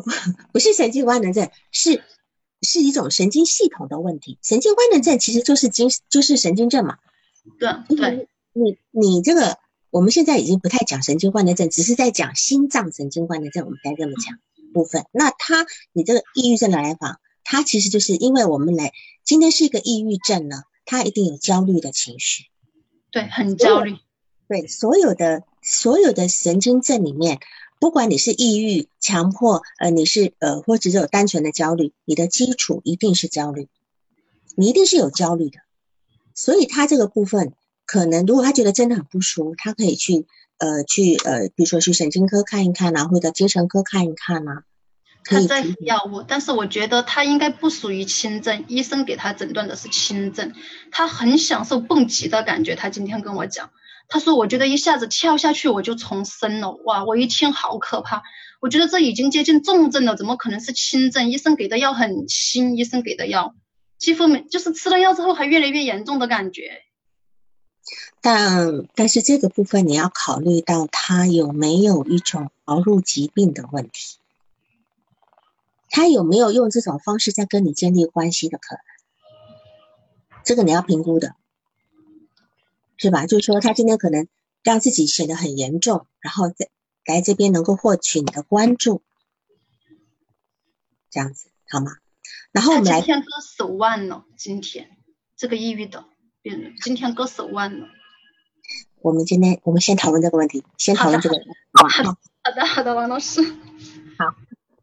[0.00, 0.10] 不，
[0.52, 2.02] 不是神经官能症，是
[2.62, 4.38] 是一种神经系统的问题。
[4.42, 6.98] 神经官能症其实就是精，就是神经症嘛。
[7.58, 9.58] 对对，你你这个，
[9.90, 14.38] 我们现在已经不太讲神经官能症，只是在讲心脏神经官能症，我们该这么讲
[14.72, 15.06] 部分。
[15.10, 18.92] 那他，你这个抑郁症的来访，他其实就是因为我们来
[19.24, 22.44] 今天是一个抑郁症呢，他一定有焦虑的情绪。
[23.10, 23.96] 对，很焦虑。
[24.48, 27.40] 对，所有的所有的神经症里面，
[27.80, 33.68] 不管你是抑郁、强迫，呃，你是呃，或者只有单纯的焦虑，你的基础一定是焦虑，
[34.54, 35.60] 你一定是有焦虑的。
[36.34, 37.54] 所以他这个部分，
[37.86, 40.26] 可能如果他觉得真的很不舒服，他可以去
[40.58, 44.62] 呃去呃，比如说去神经科看一看呐，或者精神科看一看呐。
[45.24, 50.52] 他在服药物，但是我觉得他应该不属于轻症，医生给他诊断的是轻症。
[50.90, 53.70] 他很享受蹦极的感觉，他今天跟我讲，
[54.10, 58.22] 他说我觉得一下子跳下去我就重生了，哇，我一听好可怕，
[58.60, 61.30] 我觉得这已经接近重症了，怎么可能是轻症？
[61.30, 63.54] 医生给的药很轻，医生给的药
[63.98, 66.82] 几乎没，就是吃了药之后还越来越严重的感觉。
[68.20, 74.18] 但但是这个部分你要考虑到他有没有一种熬入疾病的问题。
[75.88, 78.82] 他有没有用这种方式在跟你建立关系的可能？
[80.44, 81.34] 这个你要评估的，
[83.00, 83.26] 是吧？
[83.26, 84.28] 就是说，他今天可能
[84.62, 86.68] 让自己显得很严重，然后在
[87.06, 89.00] 来这边能够获取你的关注，
[91.10, 91.92] 这样子好吗？
[92.52, 93.00] 然后我们来。
[93.00, 94.90] 今天割手腕了，今天
[95.34, 96.04] 这个抑郁的
[96.42, 97.86] 病人今天割手腕了。
[99.00, 101.36] 我们今天我们先讨论这个问题，先讨论这个。
[101.72, 103.42] 好 好的好的，王老师。
[103.42, 104.36] 好。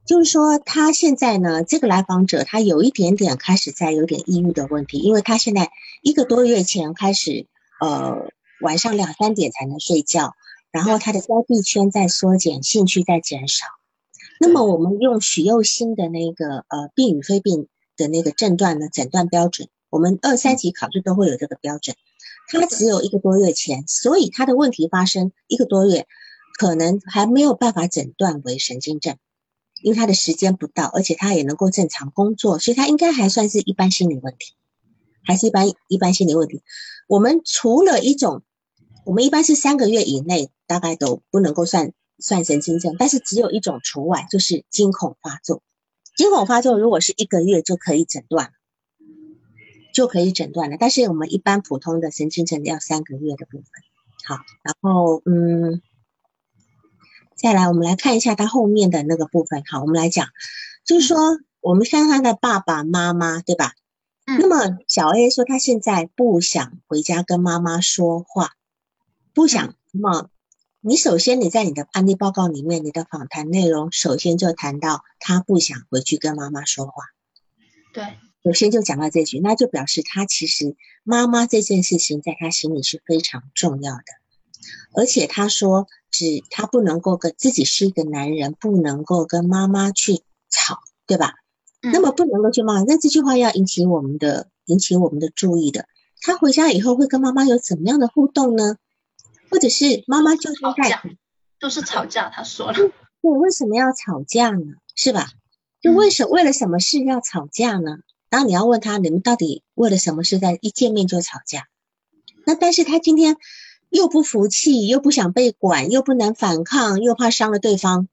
[0.08, 5.70] 就是说，他现在呢，这个来访者他有一点点开始在有点抑郁的问题，因为他现在
[6.02, 7.46] 一个多月前开始，
[7.80, 8.30] 呃，
[8.62, 10.34] 晚上两三点才能睡觉，
[10.72, 13.66] 然后他的交际圈在缩减，兴趣在减少。
[14.40, 21.96] 那么我们用许佑新的那个呃病与非病的那个诊断呢诊断标准，我们二三级考试都会有这个标准。
[22.48, 26.08] 他只有一个多月前，所以他的问题发生一个多月，
[26.58, 29.18] 可能还没有办法诊断为神经症。
[29.84, 34.56] 因为他的时间不到，而且他也能够正常工作，所以他应该还算是一般心理问题，
[35.24, 36.64] 还是一般一般心理问题。
[37.08, 38.44] 我们除了一种，
[39.06, 45.64] 我们一般是三个月以内大概都不能够算算神经症，但是只有一种除外，就是惊恐发作。
[46.16, 48.52] 惊恐发作如果是一个月就可以诊断，
[49.94, 50.78] 就可以诊断了。
[50.80, 53.68] 但是我们一般普通的神经症要三个月的部分。
[54.26, 55.82] 好，然后嗯，
[57.38, 59.64] 再来我们来看一下他后面的那个部分。
[59.66, 60.28] 好，我们来讲，
[60.84, 63.74] 就是说我们看他的爸爸妈妈，对吧？
[64.28, 64.38] 嗯。
[64.40, 68.52] 那么小 A 说他现在不想回家跟妈妈说话，
[69.34, 69.74] 不想。
[69.92, 70.30] 那么
[70.82, 77.04] 你首先你在你的案例报告里面，你的访谈内容首先就谈到他不想回去跟妈妈说话。
[77.92, 78.04] 对。
[78.44, 84.04] 首先就讲到这句，那就表示他其实妈妈这件事情在他心里是非常重要的，
[84.96, 91.34] 而且他说只他不能够跟自己是一个男人，不能够跟妈妈去吵，对吧？
[91.92, 95.86] 那么不能够去骂，那这句话要引起我们的引起我们的注意的。
[96.22, 98.78] 他回家以后会跟妈妈有怎么样的互动呢？
[99.50, 101.02] 或者是妈妈就是在
[101.60, 104.66] 都是吵架，他说了，对，为什么要吵架呢？
[104.96, 105.30] 是吧？
[105.82, 107.98] 就为什为了什么事要吵架呢？
[108.30, 111.68] 当你要问他，你们到底为了什么事在一见面就吵架？
[112.46, 113.38] 那但是他今天
[113.90, 118.08] 又不服气，又不想被管，又不能反抗，又怕伤了对方，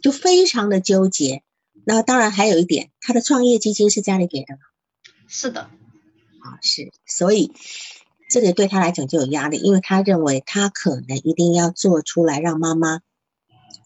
[0.00, 1.42] 就非常的纠结。
[1.88, 4.60] 那当然还有一点，他的创业基金是家里给的吗？
[5.26, 7.50] 是的，啊是，所以
[8.28, 13.00] 这个对他来讲就有压力，因为他认为他可能一定要做出来让妈妈。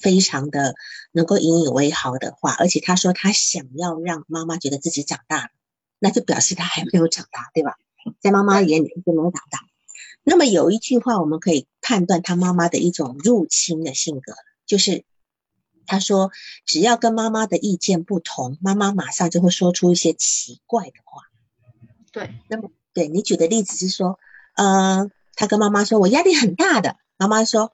[0.00, 0.74] 非常的
[1.12, 5.50] 能够引以为豪的话，而且他说他想要让妈妈觉得自己长大了，
[6.00, 7.76] 那就表示他还没有长大，对吧？
[8.20, 9.60] 在妈妈眼里就没有长大。
[10.24, 14.34] 那么有一句话我们可以判断他妈妈的一种入侵的性格，
[14.66, 15.04] 就是
[15.86, 16.30] 他说
[16.64, 21.22] 只要跟妈妈的意见不同，妈妈马上就会说出一些奇怪的话。
[22.10, 24.18] 对，那么对你举的例子是说，
[24.54, 27.72] 呃，他跟妈妈说我压力很大的，妈妈说。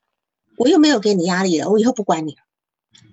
[0.60, 2.40] 我又没有给你压力了，我以后不管你了。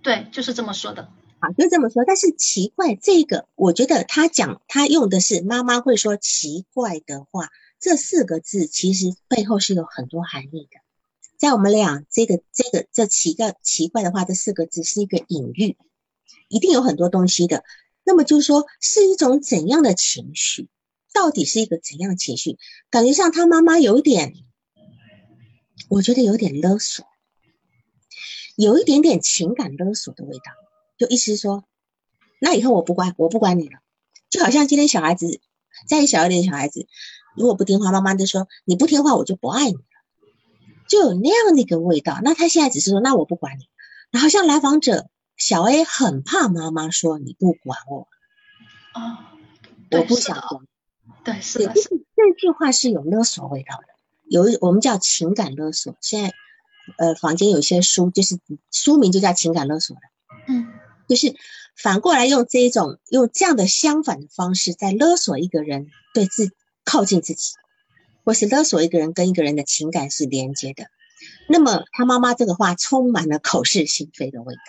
[0.02, 1.10] 对，就是这么说的。
[1.38, 2.04] 啊，就这么说。
[2.04, 10.80] 但是奇怪，这个我觉得他讲他用的是妈妈会说奇怪的话，这四个字其实背后是有很多含义的。
[11.38, 15.78] 在我们俩这个这个这奇怪奇怪的话，这四个字是一个隐喻，
[16.48, 17.64] 一定有很多东西的。
[18.04, 20.70] 那么就是说，是一种怎样的情绪？
[21.14, 22.58] 到底是一个怎样的情绪？
[22.90, 24.34] 感觉像他妈妈有一点，
[25.90, 27.06] 我觉得有点勒索。
[28.56, 30.44] 有一点点情感勒索的味道，
[30.98, 31.66] 就意思是说，
[32.40, 33.80] 那以后我不管，我不管你了，
[34.30, 35.42] 就好像今天小孩子
[35.90, 36.88] 再小一点，小孩子
[37.36, 39.78] 如果不听话，妈妈就说你不听话，我就不爱你，
[40.88, 42.20] 就有那样的一个味道。
[42.24, 43.70] 那他现在只是说，那我不管你。
[44.12, 48.08] 然后像来访者小 A 很怕妈妈说你不管我，
[48.94, 49.34] 啊，
[49.92, 50.66] 我不想管，
[51.24, 53.88] 对，是的，这句话是有勒索味道的，
[54.30, 55.96] 有我们叫情感勒索。
[56.02, 56.34] 现在。
[57.00, 58.38] 呃，房间有些书，就是
[58.72, 60.02] 书名就叫情感勒索的，
[60.48, 60.68] 嗯，
[61.10, 61.36] 就是
[61.76, 66.52] 反过来用这一种用这样的相反的方式，在勒索一个人对自
[66.84, 67.54] 靠近自己，
[68.26, 70.88] 或是勒索一个人跟一个人的情感是连接的。
[71.48, 74.62] 那么他妈妈这个话充满了口是心非的味道，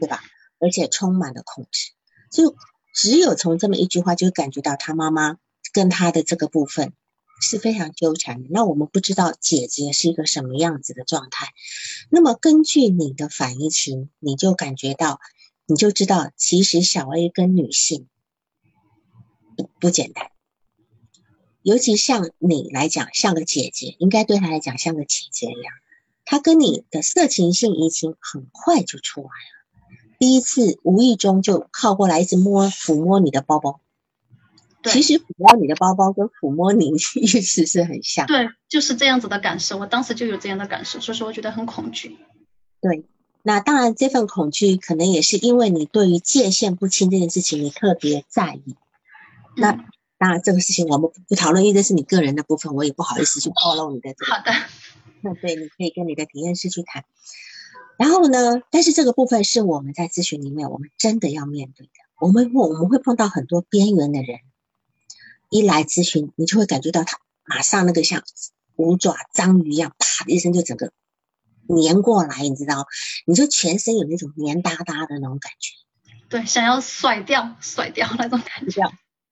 [0.00, 0.20] 对吧？
[0.58, 1.92] 而且充满了控制，
[2.32, 2.56] 就
[2.94, 5.36] 只有从这么一句话，就感觉到他妈妈
[5.72, 6.92] 跟他的这个部分。
[7.40, 8.48] 是非常纠缠的。
[8.50, 11.46] 那我们不知道姐姐是一个什么样子的状态。
[12.10, 15.20] 那么根据你的反应情，你就感觉到，
[15.64, 18.08] 你就知道，其实小 A 跟女性
[19.56, 20.32] 不不简单。
[21.68, 25.74] 尤其像你来讲，像个姐姐，应该对她来讲像个姐姐一样。
[26.24, 30.16] 她跟你的色情性移情很快就出来了。
[30.18, 33.80] 第一次无意中就靠过来，一直摸抚摸你的包包。
[34.84, 39.76] 其实抚摸你的包包跟抚摸你意思是很像，对，就是这样子的感受。
[39.76, 42.16] 我当时就有这样的感受，所以说我觉得很恐惧。
[42.80, 43.04] 对，
[43.42, 48.74] 那当然这份恐惧可能也是因为你对于界限不清这件事情你特别在意。
[49.54, 49.84] 那
[50.18, 54.32] 当然这个事情我们不讨论，因为这是你个人的部分，我也不好意思去暴露你的这个。
[54.32, 54.52] 好的。
[55.20, 57.04] 那对，你可以跟你的体验师去谈。
[57.96, 61.92] 然后呢，但是这个部分是我们在咨询里面我们真的要面对的。
[62.20, 64.40] 我们我们会碰到很多边缘的人。
[65.50, 68.22] 一来咨询，你就会感觉到他马上那个像
[68.76, 70.92] 五爪章鱼一样，啪的一声就整个
[71.68, 72.86] 粘过来，你知道，
[73.26, 75.72] 你就全身有那种黏哒哒的那种感觉。
[76.28, 78.82] 对，想要甩掉、甩掉那种感觉，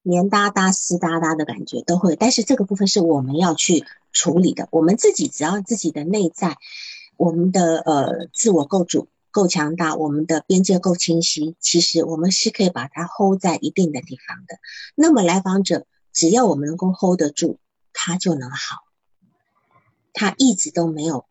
[0.06, 2.16] 黏哒哒、湿哒哒的感觉都会。
[2.16, 4.68] 但是这个部分是我们要去处理的。
[4.70, 6.56] 我们自己只要自己的内在，
[7.16, 14.58] 我们的呃自我构筑够强大，我们的边界够清晰，其实我们是可以把它 hold 在一定的地方的。
[14.94, 15.86] 那么来访者。
[16.18, 17.58] 只要我们能够 hold 得住，
[17.92, 18.76] 他就能好。
[20.14, 21.26] 他一直都没有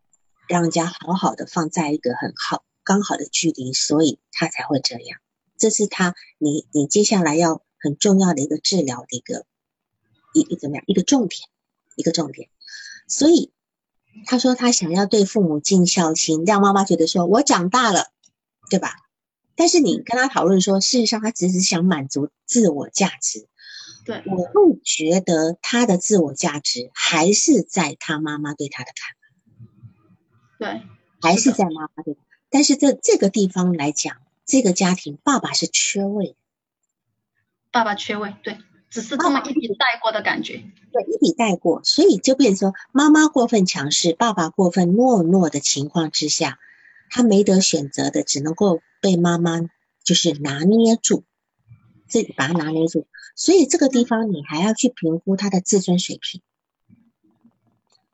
[0.46, 5.18] 让人家好好的放在一个很好刚好的距离，所以他才会这样。
[5.58, 9.46] 这是他，你你接下来要很重要的一个治疗的一个
[10.34, 11.48] 一一怎么样一个重点，
[11.96, 12.48] 一个重点。
[13.08, 13.52] 所以
[14.26, 18.10] 他说他想要对父母尽孝心，让妈妈觉得说我长大了，
[18.70, 18.94] 对吧？
[19.54, 23.48] 但是你跟他讨论说，事实上他只是想满足自我价值。
[24.04, 29.26] 对，我会觉得他的自我价值还是在他妈妈对他的看法。
[30.58, 30.82] 对，
[31.20, 32.16] 还是在妈妈对。
[32.50, 36.36] 但是在这个地方来讲，这个家庭爸爸是缺位。
[37.76, 38.56] 爸爸缺位，对，
[38.88, 40.64] 只是这么一笔带过的感觉。
[40.92, 46.58] 对，一笔带过，所以就变成说，妈妈过分强势，爸爸过分懦弱的情况之下，
[47.10, 49.60] 他没得选择的，只能够被妈妈
[50.02, 51.24] 就是拿捏住，
[52.08, 53.06] 这把他拿捏住。
[53.34, 56.40] 所以这个地方你还要去评估他的自尊水平，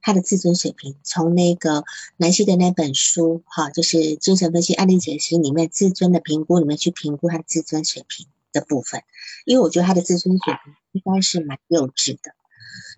[0.01, 1.85] 他的自尊水平，从那个
[2.17, 8.27] 南希的那本书哈，就是精神分析案例解析里面自尊的评估里面去评估他的自尊水平。
[8.53, 9.03] 的部分，
[9.45, 12.33] 因为我觉得他的自尊水平应该是蛮幼稚的。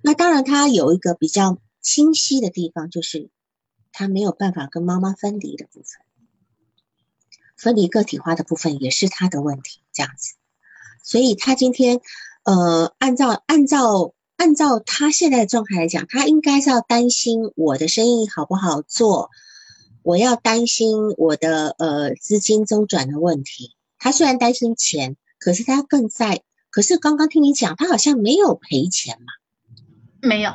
[0.03, 3.31] 那当然，他有一个比较清晰的地方，就是
[3.91, 5.87] 他没有办法跟妈妈分离的部分，
[7.57, 9.81] 分离个体化的部分也是他的问题。
[9.93, 10.35] 这样子，
[11.03, 12.01] 所以他今天，
[12.45, 19.31] 呃，按照按照按照他现在的状态来讲，他应该是要担心我的生意好不好做，
[20.03, 23.75] 我要担心我的呃资金周转的问题。
[23.99, 25.17] 他虽然担心钱。
[25.45, 29.27] 可是他更在，可是刚刚听你讲，他好像没有赔钱嘛？
[30.27, 30.55] 没有，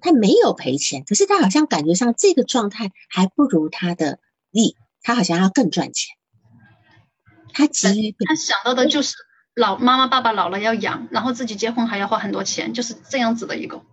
[0.00, 1.04] 他没有赔钱。
[1.04, 4.18] 可是他好像感觉上这个状态还不如他的
[4.50, 6.16] 利，他好像要更赚钱。
[7.52, 9.14] 他急于他想到的就是
[9.54, 13.84] 老妈妈爸爸老了要养，然后自己结婚还要花很多钱，就是这样子的一个，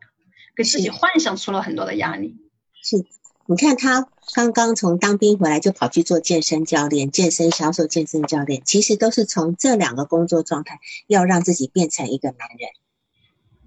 [0.55, 2.35] 给自己幻想出了很多的压力。
[2.81, 3.05] 是。
[3.45, 12.69] 你看他刚刚从当兵回来就跑去做健身教练、健身销售、健身教练，其实都是从这两个工作状态要让自己变成一个男人。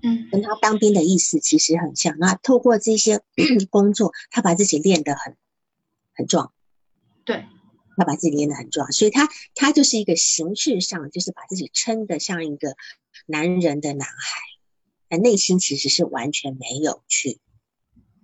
[0.03, 2.17] 嗯，跟他当兵的意思其实很像。
[2.19, 3.21] 那透过这些
[3.71, 5.37] 工作，他把自己练得很
[6.15, 6.53] 很壮。
[7.25, 7.45] 对，
[7.97, 12.77] 他把自己练得很壮，所以他他就是一个形式上就是把自己撑得像一个
[13.27, 14.41] 男人的男孩，
[15.09, 17.41] 但内心其实是完全没有去。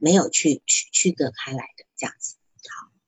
[0.00, 2.36] 没有去去区隔开来的这样子，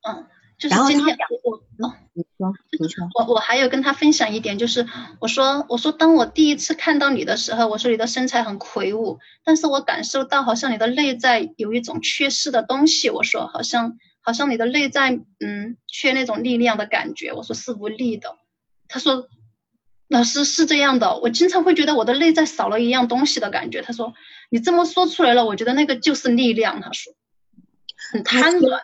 [0.03, 0.27] 好，嗯，
[0.59, 4.87] 就是今天我哦，你说，你说，我我还有跟他分享一点，就是
[5.21, 18.37] 我说我说当我第一次看到你的时候，我说你的身材很魁梧，但是我感受到好像你的内在有一种缺失的东西，我说好像好像你的内在嗯缺那种力量的感觉，我说是无力的，
[18.89, 19.29] 他说。
[20.13, 23.81] 老师是这样的，我经常会觉得我的内在少了一样东西的感觉。
[23.81, 24.13] 他说
[24.51, 27.13] ：“你这么说出来了，我觉得那个就是力量。”他说
[28.11, 28.81] ：“很贪婪，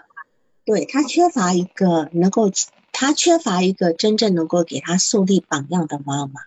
[0.65, 2.51] 对他缺乏一个能够，
[2.93, 6.41] 他缺乏一个真正能够给他树立榜样的妈妈。”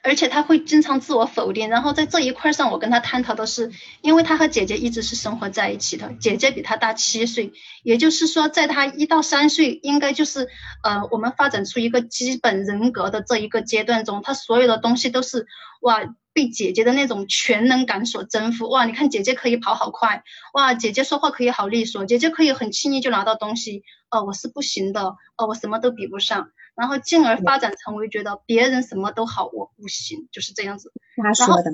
[0.00, 7.52] 而且他会经常自我否定，然后在这一块上，我跟他探讨的是，因为他和姐姐一直是生活在一起的，姐姐比他大七岁，
[7.82, 10.48] 也就是说，在他一到三岁，应该就是
[10.84, 15.46] 呃，我们发展出一个基本人格的这一个阶段中，他所有的东西都是
[15.82, 16.00] 哇，
[16.38, 20.22] 被姐姐的那种全能感所征服，哇，你看姐姐可以跑好快，
[20.54, 26.52] 哇，姐姐说话可以好利索，姐姐可以很轻易就拿到东西，哦，我是不行的，哦，我什么都比不上。
[26.76, 30.92] 然后进而发展成为觉得别人什么都好，我不行，就是这样子。
[31.16, 31.72] 他说的，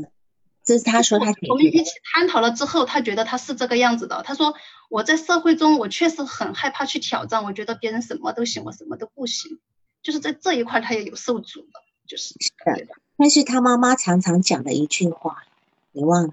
[0.65, 1.27] 这是他说他。
[1.51, 4.23] 我们一起探讨了之后，他觉得他是这个样子的。
[4.23, 4.55] 他说
[4.89, 9.61] 我在社会中，我确实很害怕去挑战，我觉得别人什么都行，我什么都不行。
[10.03, 11.69] 就是在这一块，他也有受阻的，
[12.09, 12.29] 就是。
[12.41, 15.45] 是但是他妈妈常常讲的一句话，
[15.93, 16.33] 你忘了？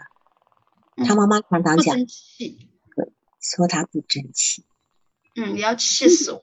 [1.06, 1.98] 他妈妈常常讲，
[3.40, 4.64] 说他不争气。
[5.36, 6.42] 嗯，你要气死我。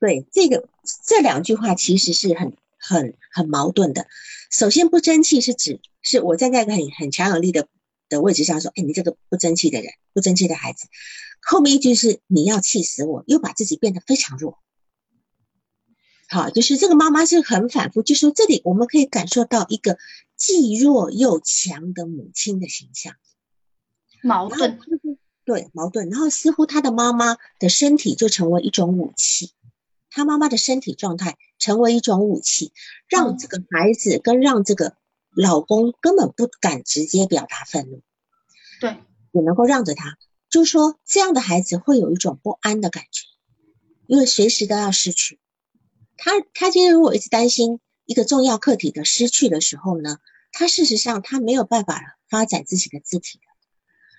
[0.00, 0.68] 对这个
[1.04, 4.06] 这两句话其实是很很很矛盾的。
[4.50, 7.68] 首先，不争气是指是我站在一个很很强有力的
[8.08, 10.86] 的位置上说，哎，你这个不争气的人，不争气的孩子。
[11.42, 14.58] 后面一句是你要气死我，又把自己变得非常弱。
[16.28, 19.96] 好，就是这个妈妈是很反复，就说这里我们可以感受到一个
[20.36, 23.14] 既弱又强的母亲的形象，
[24.22, 24.78] 矛盾。
[25.44, 26.10] 对，矛盾。
[26.10, 29.52] 然后似乎她的妈妈的身体就成为一种武器。
[30.10, 32.72] 她妈妈的身体状态成为一种武器，
[33.08, 34.94] 让这个孩子跟让这个
[35.34, 38.02] 老公根本不敢直接表达愤怒，
[38.80, 38.98] 对，
[39.32, 40.18] 也能够让着他。
[40.50, 43.24] 就是说，这样的孩子会有一种不安的感觉，
[44.06, 45.38] 因为随时都要失去。
[46.18, 50.18] 他他今天如果一直担心一个重要课题的失去的时候呢，
[50.52, 53.40] 他事实上他没有办法发展自己的字体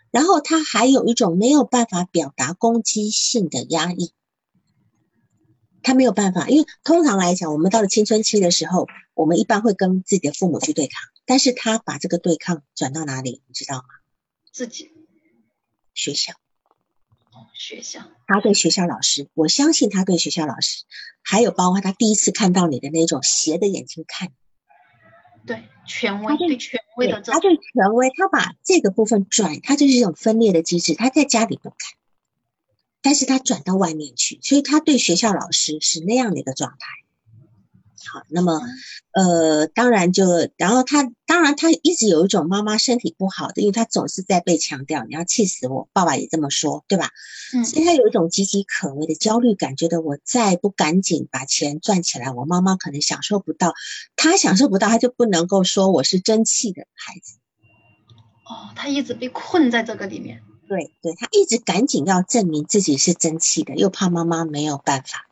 [0.09, 4.13] 然后他还有一种没有办法表达攻击性的压抑。
[5.81, 13.83] 他没有办法，因为通常来讲，我们到了青春期的时候，我们一般会跟自己的父母去对抗，但是他把这个对抗转到哪里，你知道吗？
[14.51, 14.91] 自己
[15.93, 16.33] 学校。
[17.53, 20.83] 学校，他对学校老师，我相信他对学校老师，
[21.21, 24.29] 还有包括他第一次看到你的那种斜的眼睛看，
[25.45, 31.77] 对权威，对权威的，他对权威，他把这个部分转，他就是一种分裂的机制，他在家里不看，
[33.01, 36.87] 但是他转到外面去，所以他对学校老师是那样的一个状态。
[38.07, 38.61] 好，那么，
[39.11, 40.25] 呃，当然就，
[40.57, 47.09] 然后他，当然他一直有一种妈妈身体不好的，因为他总是在被强调你要气死我，爸爸也这么说，对吧？
[47.53, 53.73] 嗯，所以他有一种岌岌可危的焦虑感，觉得我再不赶紧把钱赚起来，我妈妈可能享受不到，
[54.15, 57.35] 他享受不到，他就不能够说我是争气的孩子。
[58.45, 60.41] 哦，他一直被困在这个里面。
[60.67, 65.27] 对，对他一直赶紧要证明自己是争气的，又怕妈妈没有办法。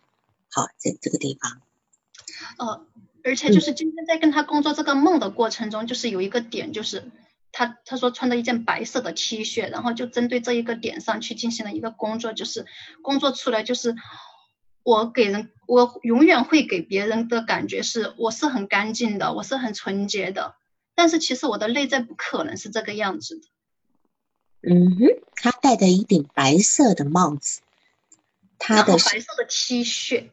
[0.49, 1.61] 好，在这个地方。
[2.58, 2.86] 呃，
[3.24, 7.12] 而且就是今天在跟他工作这个梦的过程中，就是有一个点，就是
[7.51, 12.66] 他他说穿着一件白色的 T 恤，然后就针对这一个点上去进行了一个工作，就是
[13.01, 13.95] 工作出来就是
[14.84, 20.55] 我给人，我永远会给别人的感觉是我是很干净的，我是很纯洁的，
[20.95, 23.47] 但是其实我的内在不可能是这个样子的。
[24.62, 27.62] 嗯哼，他戴着一顶白色的帽子，
[28.58, 30.30] 他的白色的 T 恤。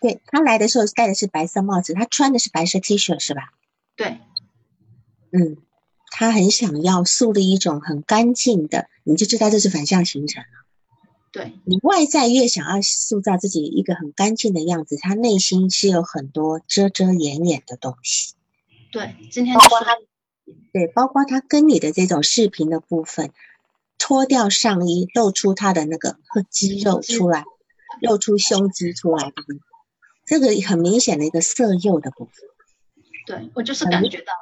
[0.00, 3.52] 对他来的时候戴的是白色帽子，他穿的是白色 T 恤，是吧？
[3.96, 4.18] 对，
[5.32, 5.56] 嗯，
[6.10, 10.48] 他很想要树立一种很干净的，你就知道这是反向形成了。
[11.30, 18.34] 对你外在越想要塑造自己一个很干净的样子，他内心是有很多遮遮掩掩的东西。
[18.90, 19.96] 对，今天包括他，
[20.72, 23.30] 对，包括他跟你的这种视频的部分，
[23.98, 26.16] 脱掉上衣，露出他的那个
[26.48, 27.44] 肌肉出来，
[28.00, 29.30] 露出胸肌出来？
[30.28, 32.34] 这个很明显的一个色诱的部分，
[33.26, 34.32] 对我就是感觉到，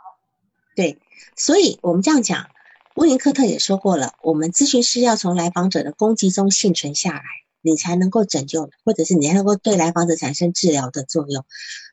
[0.75, 0.99] 对，
[1.37, 2.51] 所以我们这样讲，
[2.97, 7.23] 温尼科特也说过了，我们咨询师要从来访者的攻击中幸存下来，
[7.63, 11.45] 你才能够拯救，或者是你才能够对来访者产生治疗的作用。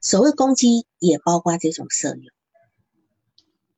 [0.01, 2.31] 所谓攻击，也包括这种色诱，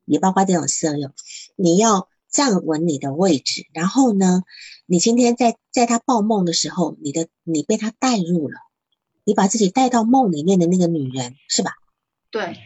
[0.05, 1.11] 也包括这种色诱。
[1.57, 4.43] 你要站稳你的位置，然后呢，
[4.85, 8.61] 你今天在在他报梦的时候，你的你被他带入了。
[9.25, 11.73] 你把自己带到梦里面的那个女人是吧？
[12.29, 12.57] 对，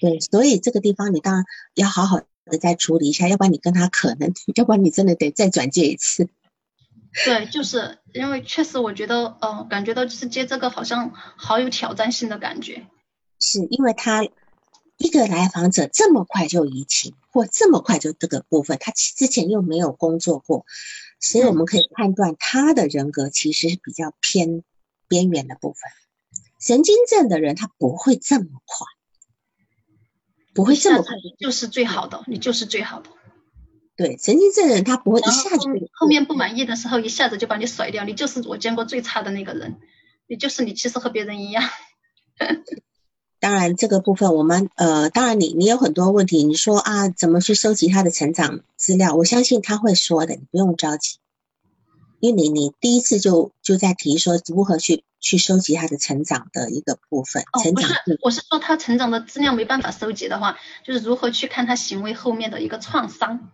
[0.00, 6.28] 对，所以这个地方你当然要好好的再处理一下，要不然你跟他可能，要不然你真的得再转接一次。
[7.24, 12.86] 对，就是因为确实我觉得，呃，感觉到就是接这个好像好有挑战性的感觉。
[13.38, 14.24] 是因为他
[14.96, 20.66] 一个来访者这么快就移情，或这么快就这个部分，他之前又没有工作过，
[21.20, 24.64] 所以我们可以判断他的人格其实是比较偏。
[25.08, 25.80] 边缘的部分，
[26.60, 28.86] 神经症的人他不会这么快，
[30.54, 33.10] 不会这么快，就是最好的，你就是最好的。
[33.96, 39.78] 对，神经症的人他不会一下子后面不满意的时候一下子就把你甩掉，你就是我见过最差的那个人，
[40.26, 41.64] 你就是你其实和别人一样。
[43.40, 51.18] 当然这个部分我们呃，当然你你有很多问题，你说啊怎么去收集他的成长资料，我相信他会说的，你不用着急。
[52.20, 57.90] 因为你你第一次就就在提说如何去去收集他的成长的一个部分，成长
[58.22, 63.52] 我是说他成长的资料没办法收集的话，就是如何去看他行为后面的一个创伤。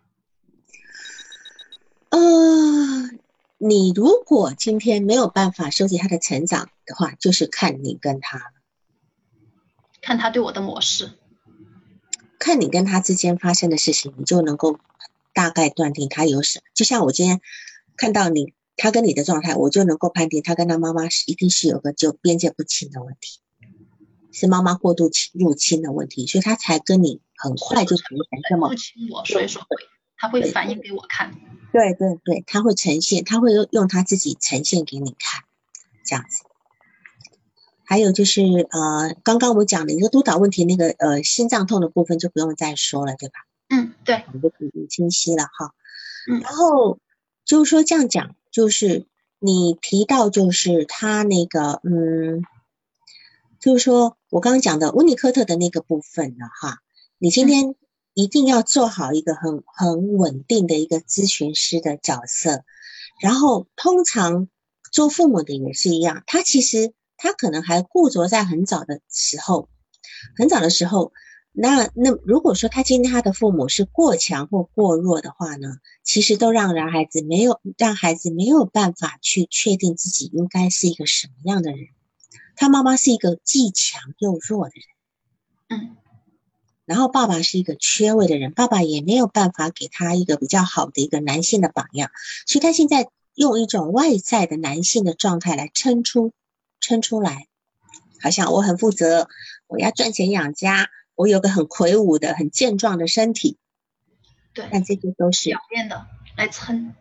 [2.10, 2.20] 呃，
[3.58, 8.52] 你如果今天没有办法收集他的成长的话，就是看你跟他，
[10.00, 11.10] 看他对我的模式，
[12.38, 14.78] 看你跟他之间发生的事情，你就能够
[15.32, 16.62] 大概断定他有什么。
[16.74, 17.40] 就像我今天。
[17.97, 23.40] 看到你，他跟你的状态，我就能够判定他跟他妈妈是一定是有个就边界不清的问题，
[24.32, 29.68] 是妈妈过度侵入侵的问题，所以他才跟你很快就呈现这么入侵我，所以说会
[30.16, 31.32] 他会反映给我看，
[31.72, 35.43] 对对对，他会呈现，他会用用他自己呈现给你看，
[36.05, 36.45] 这样子。
[37.84, 38.40] 还有就是
[38.70, 43.34] 呃，刚刚我讲的一个督导问题，那个呃心脏痛的部分就不用再说了，对吧？
[43.68, 45.74] 嗯，对，你就比较清晰了哈。
[46.30, 46.99] 嗯，然后。
[47.45, 49.07] 就是说这样讲，就是
[49.38, 52.43] 你提到就是他那个，嗯，
[53.61, 56.78] 就是说我刚刚讲的温尼科特的那个部分了哈。
[57.18, 57.74] 你今天
[58.14, 62.64] 一定要做好一个很很稳定的一个咨询师的角色，
[63.20, 64.49] 然后通常
[64.93, 69.68] 做父母的也是一样，他其实他可能还固着在很早的时候，
[70.36, 71.12] 很早的时候。
[71.55, 81.88] 那那如果说他今天他的父母是过强或过弱的话呢，其实都让让孩子没有让孩子没有办法去确定自己应该是一个什么样的人，
[82.57, 85.96] 他妈妈是一个既强又弱的人，嗯，
[86.86, 92.11] 然后爸爸是一个缺位的人，爸爸也没有办法给他一个比较好的一个男性的榜样，
[92.46, 96.32] 所以他现在用一种外在的男性的状态来撑出
[96.80, 97.46] 撑出来，
[98.22, 99.28] 好像我很负责，
[99.66, 103.56] 我要赚钱养家，我有个很魁梧的、很健壮的身体，
[104.54, 106.06] 对，但这些都是表面的
[106.36, 106.94] 来撑。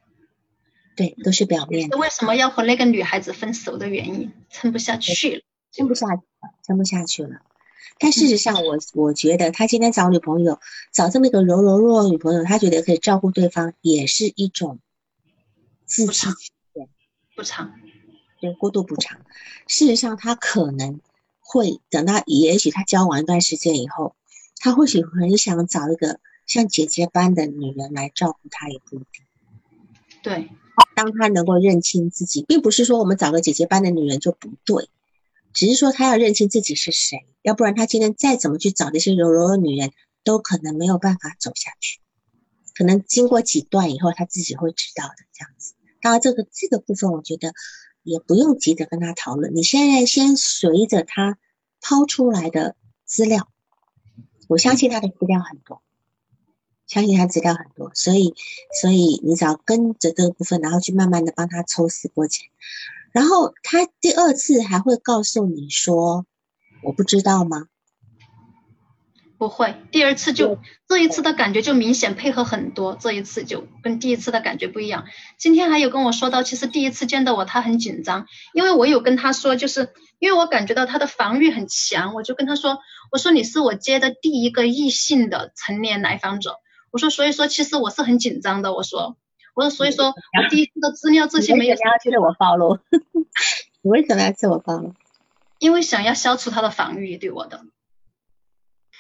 [0.94, 1.98] 对，都是表面的。
[1.98, 4.32] 为什么要和那个女孩子分手的原因？
[4.50, 5.42] 撑不下去了，
[5.72, 7.42] 撑不下去了，撑不下去了。
[7.98, 10.60] 但事实上，我我觉得他今天找女朋友，
[10.92, 14.80] 找这么一个柔柔弱弱女朋友，他觉得可以照顾对方，也是一种
[15.86, 16.90] 自欺欺人，
[17.36, 17.74] 补偿，
[18.42, 19.22] 对，过度补偿。
[19.68, 21.00] 事实上，他可能
[21.52, 24.16] 会等到，也许他交往一段时间以后，
[24.56, 29.26] 他或许很想找一个像姐姐般的女人来照顾他，也不一定。
[30.24, 30.50] 对。
[30.96, 34.90] 当他能够认清自己，并不是说我们找个姐姐般的女人就不对，
[35.54, 39.92] 只是说他要认清自己是谁，要不然他今天再怎么去找那些柔柔的女人，
[40.24, 42.00] 都可能没有办法走下去。
[42.74, 45.16] 可能经过几段以后，他自己会知道的。
[45.34, 47.54] 这样子，当然这个这个部分，我觉得
[48.04, 49.56] 也不用急着跟他讨论。
[49.56, 51.38] 你现在先随着他
[51.80, 52.76] 抛出来的
[53.06, 53.48] 资料，
[54.48, 55.82] 我相信他的资料很多。
[56.88, 58.36] 相信他资料很多，所以，
[58.82, 62.50] 所以你只要跟着这个部分，然后去慢慢的帮他抽丝剥茧，
[63.14, 66.26] 然后他第二次还会告诉你说
[66.84, 67.68] ：“我不知道吗？”
[69.42, 75.06] 不会，第二次就这一次的感觉就明显配合很多，这一次就跟第一次的感觉不一样。
[75.40, 79.90] 今天还有跟我说到，其实第一次见到我他很紧张，因为我有跟他说，就是
[80.20, 82.78] 因为我感觉到他的防御很强，我就跟他说
[83.12, 86.58] ：“我说你是我接的第一个异性的成年来访者。”
[86.94, 88.76] 我说，所以说其实我是很紧张的。
[88.76, 89.18] 我说，
[89.56, 91.74] 我说，所以说我第一次的资料这些没有。
[91.74, 92.78] 你要自我暴露？
[93.82, 94.94] 你为什么要自我暴露？
[95.58, 97.64] 因为想要消除他的防御对我的，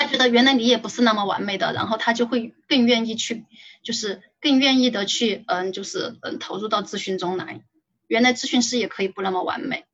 [0.02, 3.45] 他觉得原来你也不是那么完美的，然后他就会更愿意去，
[3.84, 7.62] 就是更愿意的去，嗯，就是嗯投入到咨询中来。
[8.08, 9.86] 原来咨询师也可以不那么完美。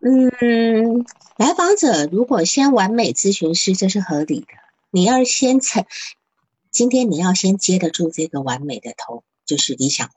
[0.00, 1.04] 嗯，
[1.36, 4.46] 来访者如果先完美咨询师，这是合理的。
[4.90, 5.84] 你要先成。
[6.70, 10.14] 今天你要先接得住这个完美的头，就是理想化。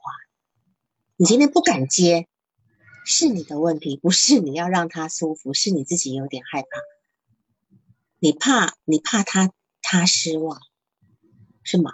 [1.16, 2.26] 你今天不敢接，
[3.04, 6.68] 是你的问题，不是你要让他舒服，是你自己有点害怕。
[8.18, 9.50] 你怕，你怕他
[9.82, 10.60] 他失望，
[11.62, 11.92] 是吗？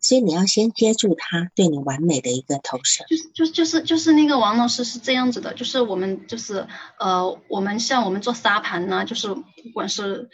[0.00, 3.04] 所以你要先接住他对你完美的一个投射。
[3.08, 6.66] 就是就是就是就是那个王老师是这样子的，就是我们就是
[6.98, 9.42] 呃，我们像我们做沙盘呢，就是不
[9.74, 10.28] 管是。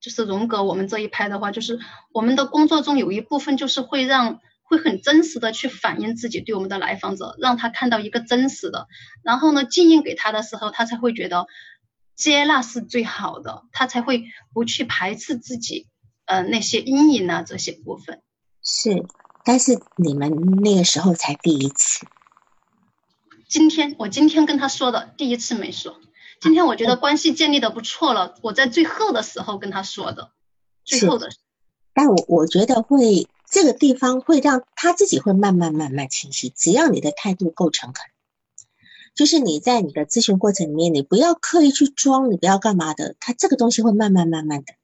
[0.00, 1.80] 就是荣格，我们这一派的话，就是
[2.12, 8.86] 我们的工作中有一部分就是会让会很真实的去反映自己对我们的来访者，让他看到一个真实的，
[9.24, 11.48] 然后呢，经营给他的时候，他才会觉得
[12.18, 15.86] 接纳是最好的，他才会不去排斥自己，
[16.26, 18.20] 呃，那些阴影啊这些部分。
[18.60, 19.06] 是，
[19.44, 22.06] 但是你们那个时候才第一次。
[23.48, 26.00] 今天我今天跟他说的第一次没说。
[26.40, 30.32] 今天我觉得关系建立的不错了，我在最后的时候跟他说的，
[30.84, 31.30] 最后的。
[31.94, 38.04] 但我我觉得会这个地方会让他自己会慢慢慢慢清晰，只要你的态度够诚恳，
[39.18, 44.74] 就是你在你的咨询过程里面，你不要刻意去装，你不要干嘛的，他这个东西会慢慢慢慢的，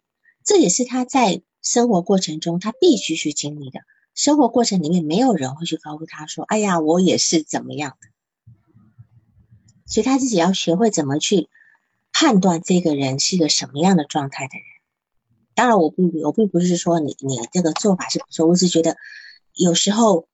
[0.43, 3.79] 这也是他在生活过程中他必须去经历的。
[4.13, 8.09] 生活过程里面没有人会去告诉他说，哎呀，我也是怎么样的。
[9.87, 11.49] 所以他自己要学会怎么去
[12.13, 14.65] 判断这个人是一个什么样的状态的人。
[15.55, 18.97] 当然，我不，我并不是说你你这个做法是不错，我是觉得
[19.53, 20.27] 有时候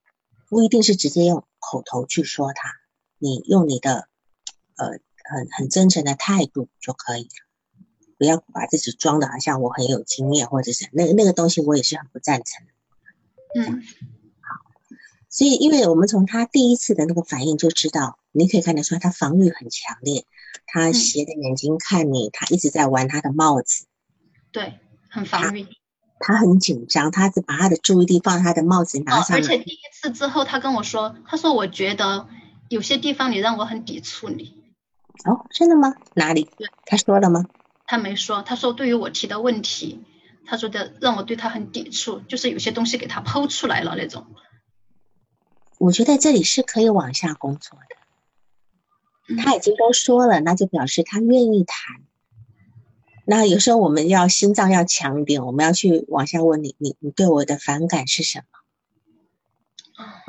[0.49, 2.80] 不一定是直接用口头去说他，
[3.21, 4.09] 你用你的
[4.77, 4.89] 呃
[5.25, 7.47] 很很真诚的态度就可以了，
[8.19, 12.73] 不要把自己装的好像我很有经验或者是那那个东西，我也是很不赞成的。
[13.55, 13.83] 嗯，
[14.41, 14.71] 好，
[15.29, 18.17] 所以因为我们从他第一次的那个反应就知道。
[18.33, 20.25] 你可以看得出来，他防御很强烈，
[20.67, 23.87] 他斜着眼睛看你，他一直在玩他的帽子，
[24.53, 25.67] 对，很防御，
[26.21, 29.37] 他很紧张，他只把他的注意力放在他的帽子拿上。
[29.37, 32.29] 而且第一次之后，他跟我说，他说我觉得
[32.71, 34.55] 有些地方你让我很抵触你。
[35.25, 35.93] 哦，真的吗？
[36.15, 36.49] 哪里？
[36.87, 37.47] 他说了吗？
[37.85, 40.05] 他没说，他说对于我提的问题，
[40.47, 44.25] 他说的让我对他很抵触，就是有些东西给他抛出来了那种。
[45.79, 49.37] 我觉得这里是可以往下工作的。
[49.43, 52.03] 他已经都说了，那就表示他愿意谈。
[53.27, 58.60] 那有时候我们要心脏要强一点，我们要去往下问你，你你对我的反感是什么？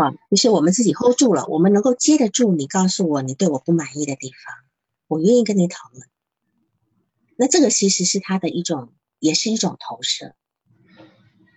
[0.02, 4.56] 好，就是我们自己 hold 住了，我们能够接得住你告诉我你对我不满意的地方，
[5.08, 6.08] 我愿意跟你讨论。
[7.38, 10.36] 那这个其实是他的一种，也是一种投射。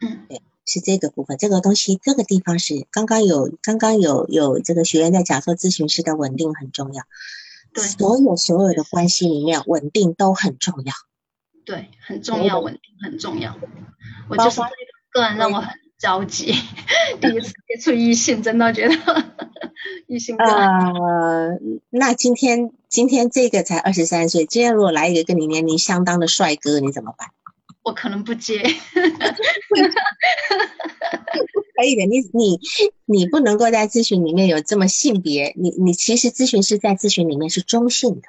[0.00, 7.04] 嗯，对，是这个部分，这个东西，这个地方是刚刚有刚刚有有这个学员在讲说，咨询师的稳定很重要。
[7.72, 10.92] 对，所有所有的关系里面，稳定都很重要。
[11.64, 13.58] 对，很重要，稳定很重要。
[14.28, 14.68] 我就是这个
[15.10, 16.54] 个人让我很着急，
[17.20, 18.94] 第一次接触异性，真的觉得
[20.06, 20.36] 异性。
[20.36, 21.58] 呃，
[21.90, 27.28] 那今天今天这个才二十三岁，今天如果来一个跟你年龄相当的帅哥，你怎么办？
[27.82, 28.62] 我可能不接。
[31.76, 32.60] 可以的，你你
[33.04, 38.28] 你不能够在咨询里面有这么性别，你你其实咨询师在咨询里面是中性的。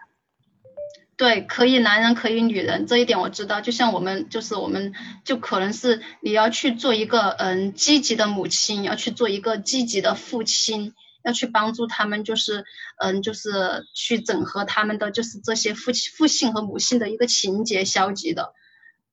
[1.18, 3.61] 对，可以男人可以女人，这一点我知道。
[3.61, 4.93] 就像我们就是我们
[5.24, 10.93] 就可能是你要去做一个嗯积极的母亲，要去做一个积极的父亲，
[11.24, 12.66] 要去帮助他们，就是
[12.97, 18.53] 嗯就是去整合他们的就是这些父父性和母性的一个情节消极的。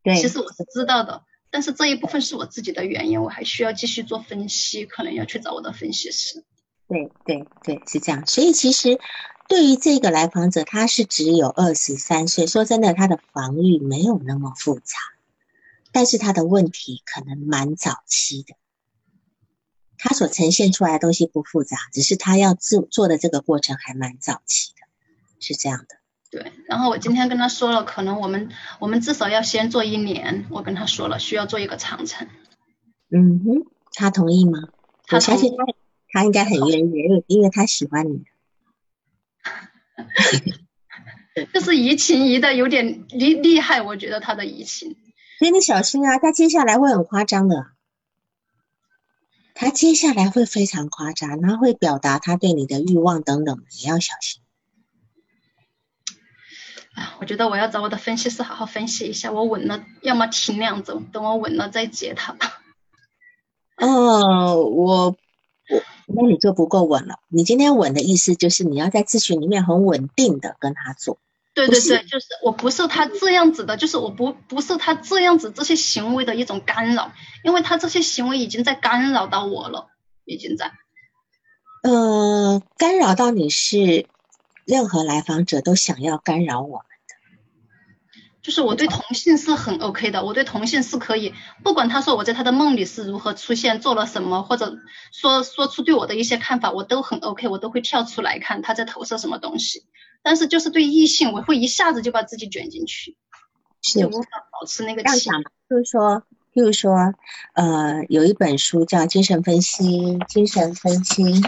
[0.03, 1.23] 对，其实我是知道的。
[1.53, 6.45] 但是这一部分是我自己的原因，我还需要继续做分析，可能要去找我的分析师。
[6.89, 8.27] 对对对，是这样。
[8.27, 8.99] 所以其实
[9.49, 14.97] 对于这个来访者，他是只有二十三岁，说真的，他的防御没有那么复杂，
[15.93, 18.55] 但是他的问题可能蛮早期的。
[19.99, 24.87] 他所呈现出来的东西不复杂，只是他要做做的这个过程还蛮早期的，
[25.39, 25.97] 是这样的。
[26.31, 28.49] 对，然后我今天跟他说了，可能我们
[28.81, 30.47] 我们至少要先做一年。
[30.51, 32.27] 我跟他说了，需要做一个长城。
[33.11, 34.71] 嗯哼，他同意吗？
[35.07, 35.65] 他相信他，
[36.11, 38.25] 他应该很愿意，因为因为他喜欢你。
[41.53, 44.97] 就是移情移的有点厉厉害，我觉得他的移情。
[45.39, 47.69] 所以你小心啊，他接下来会很夸张的。
[49.55, 54.43] 他接下来会非常夸张，他会表达他对你的欲望等等，你要小心。
[56.95, 59.33] 啊，我觉得我要找我的分析师好好分析一下。
[59.33, 62.61] 我稳了，要么停两周，等我稳了再接他吧。
[63.77, 65.17] 哦，我
[65.69, 65.83] 我
[66.15, 67.21] 那你就不够稳了。
[67.29, 71.19] 你今天稳的意思就是你要在咨询里面很稳定的跟他做。
[71.55, 77.13] 对对对，就是我不受他这样子的，就是我不不受他这样子这些行为的一种干扰，
[77.45, 79.89] 因为他这些行为已经在干扰到我了，
[80.25, 80.73] 已经在。
[81.83, 84.07] 呃，干扰到你是。
[84.65, 86.85] 任何来访者都想要干扰我
[88.43, 91.33] 就是我对同性是很 OK 的，我对同性是可以，
[91.63, 94.77] 不管他说我在他的梦里是如何出现，做了什么，或者
[95.13, 99.85] 说说出对我的一些看法，我都很 OK，我都会跳出来看他在投射什么东西。
[100.25, 103.17] 但是就是对异性，我会一下子就把自己卷进去，
[103.81, 105.31] 是无法保持那个气。
[105.71, 107.15] 就是说，譬如说，
[107.55, 111.41] 呃，有一本书叫《精神分析精神分析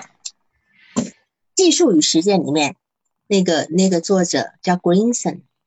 [1.56, 2.76] 技术与实践》里面。
[3.26, 4.76] 那个那个作者叫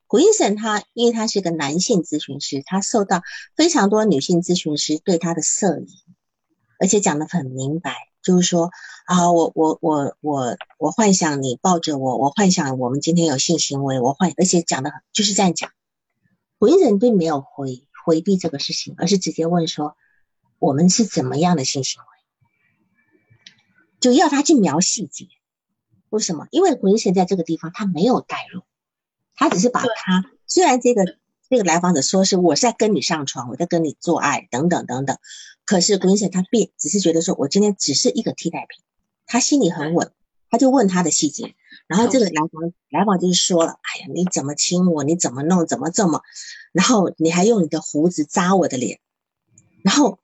[0.08, 3.22] Greenson，Greenson 他因为他是个男性咨询师，他受到
[3.54, 5.88] 非常多女性咨询师对他的色疑，
[6.80, 8.70] 而且讲得很明白，就是说
[9.04, 15.70] 啊，我我我我我幻想你抱着我，我幻想我们今天有性行为，我幻，而且讲的就是这样讲。
[16.58, 19.94] Greenson 并没有回回避这个事情，而是直接问说
[20.58, 22.06] 我们是怎么样的性行为，
[24.00, 25.26] 就要他去描细节。
[26.08, 26.48] 为什么？
[26.50, 28.62] 因为鬼神在这个地方他没有带入，
[29.38, 31.16] 他只是把他虽然这个
[31.48, 35.16] 这个来访者说是我是在跟你上床，我在跟你做爱等等等等，
[35.64, 38.82] 可是鬼神他变只是觉得说我今天只是一个替代品，
[39.26, 40.12] 他心里很稳，
[40.50, 41.54] 他就问他的细节，
[41.86, 46.20] 然后这个来访来访就是说了，哎呀你怎么亲我，你怎么弄，怎么这么，
[46.72, 48.98] 然后你还用你的胡子扎我的脸，
[49.84, 50.18] 然后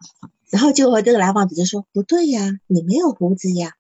[0.51, 3.75] 然后就和这个来访者就说不对呀，你没有胡子呀。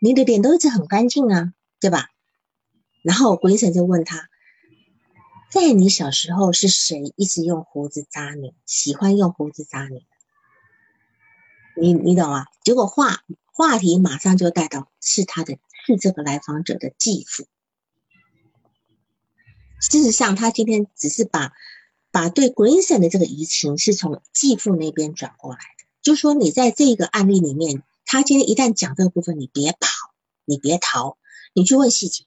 [0.00, 2.08] 你的脸都一直很干净啊，对吧？
[3.02, 4.28] 然后鬼神就问他，
[5.50, 8.54] 在你小时候是谁一直用胡子扎你？
[8.66, 10.06] 喜欢用胡子扎你？
[11.80, 12.46] 你你懂吗？
[12.62, 17.46] 结果话话题马上就带到是他的，是这个来访者的继父。
[19.80, 21.52] 事实上，他今天只是把
[22.10, 27.82] 把对 Greenson 的这个移情是从继父那边转过来的，就说你在这个案例里面。
[28.10, 29.90] 他今天一旦讲这个部分，你别跑，
[30.46, 31.18] 你别逃，
[31.52, 32.24] 你去问细节，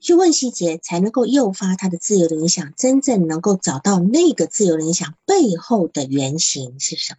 [0.00, 7.18] 去问细节，才能够诱发他的自由的影响，真正能够找到那个自由的影响背后的原型是什么。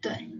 [0.00, 0.30] 对，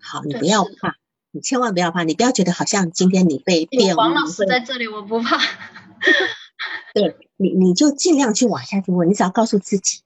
[0.00, 0.96] 好，你不要怕，
[1.30, 3.94] 你千万不要怕，你不要觉得好像今天你被骗。
[3.96, 5.38] 王老师在这里，我不怕。
[6.94, 10.00] 对你，你就尽量去往下去问，你只要告诉自己。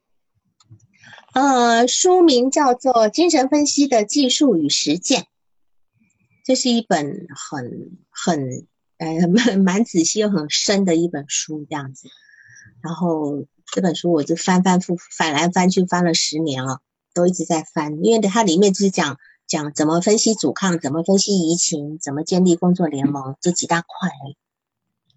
[1.32, 5.22] 呃，书名叫做《精神分析的技术与实践》，
[6.44, 8.66] 这是一本很很
[9.00, 12.08] 呃蛮蛮仔细又很深的一本书，这样子。
[12.82, 16.80] 然后这本书我就翻翻复翻来翻去翻了十年了，
[17.14, 24.10] 都一直在翻，因为它里面就是讲讲怎么分析阻抗，怎么分析移情，怎么建立工作联盟这几大块，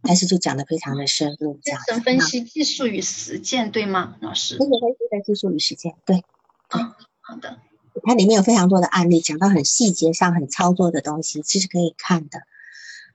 [0.01, 1.59] 但是就讲的非常的深入。
[1.61, 4.57] 精神分析技术与实践，对吗，老师？
[4.57, 6.23] 精神分析的技术与实践，对。
[6.69, 7.59] 啊，好的。
[8.05, 12.39] 它里面有非常多的案例，讲到很细节上、很操作的东西，其实可以看的。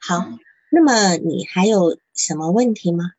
[0.00, 0.28] 好，
[0.70, 3.12] 那么你还有什么问题吗？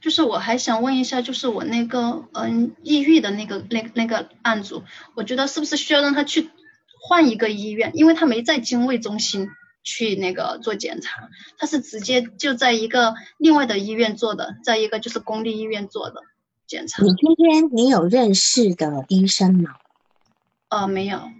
[0.00, 6.50] 就是我还想问一下，就是我那个嗯抑郁的那个那那个案主，我觉得是不是需要让他去
[7.00, 7.90] 换一个医院？
[7.94, 9.48] 因为他没在精卫中心
[9.82, 16.22] 去那个做检查，他是直接就在一个另外的医院做的，在一个就是公立医院做的
[16.66, 17.02] 检查。
[17.02, 19.70] 你今天你有认识的医生吗？
[20.68, 21.30] 呃，没有。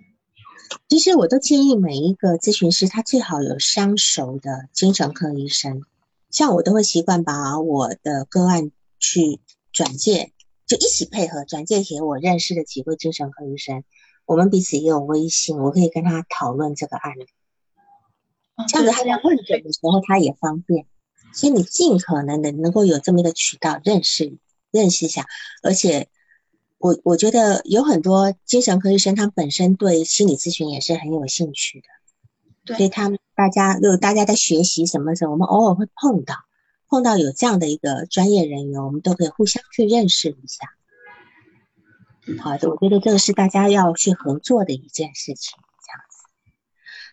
[0.89, 5.83] 其实我都建议每一个咨询师，他最好有相熟的精神科医生。
[6.31, 9.41] 像我都会习惯把我的个案去
[9.73, 10.33] 转介，
[10.67, 13.85] 就一起配合转介给我认识的几位精神科医生。
[14.25, 17.27] 我们彼此也有微信，我可以跟他讨论这个案例。
[18.69, 20.87] 这样子他在问诊的时候他也方便。
[21.33, 24.39] 所以你尽可能的能够有这么一个渠道认识
[24.71, 25.27] 认识一下，
[25.63, 26.09] 而且。
[26.79, 31.87] 我我觉得有很多精神科医生，他本身对心理咨询也是很有兴趣的，
[32.67, 36.35] 对，所以他们大家就大家在学习什么时候，我们偶尔会碰到，
[36.89, 40.69] 碰到有这样的一个专业人员，我们都可以互相去认识一下。
[42.43, 46.53] 好的，我觉得这个是大家要去合作的一件事情，这样子。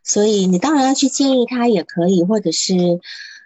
[0.04, 2.74] 所以你当然要去建议他也可以，或者是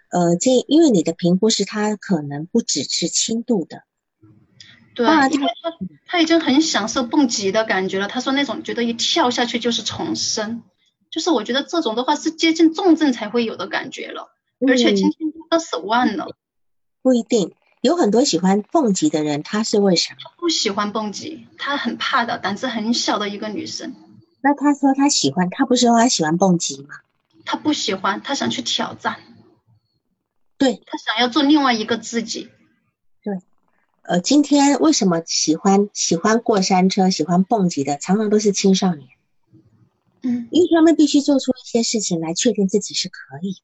[0.10, 3.84] 呃建，因为你的评估是他可能不只是轻度的。
[4.98, 5.72] 对，因为他
[6.08, 8.08] 他已经很享受蹦极的感觉了。
[8.08, 10.64] 他说那种觉得一跳下去就是重生，
[11.12, 14.32] 就是我觉得这种的话是接近重症才会有的感觉了。
[14.68, 16.36] 而且今天都手腕了，
[17.04, 20.16] 不一定有很多喜欢蹦极的人，他是为啥？
[20.16, 23.94] 他不喜欢蹦极，他很怕的，胆子很小的一个女生。
[24.42, 26.96] 那他说他喜欢，他不是说他喜欢蹦极吗？
[27.46, 29.18] 他不喜欢，他想去挑战。
[30.58, 32.50] 对他想要做另外一个自己。
[34.08, 39.10] 呃，今天为什么喜欢喜欢过山车、喜欢蹦极的，常常都是青少年。
[40.22, 43.60] 嗯，因为他们必须做出一些事情来确定自己是可以的。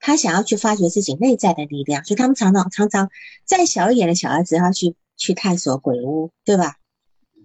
[0.00, 3.10] 他想要去发掘自己内在的力量，所以他们常常常常
[3.44, 6.76] 再小一点的小孩子，要去去探索鬼屋，对吧？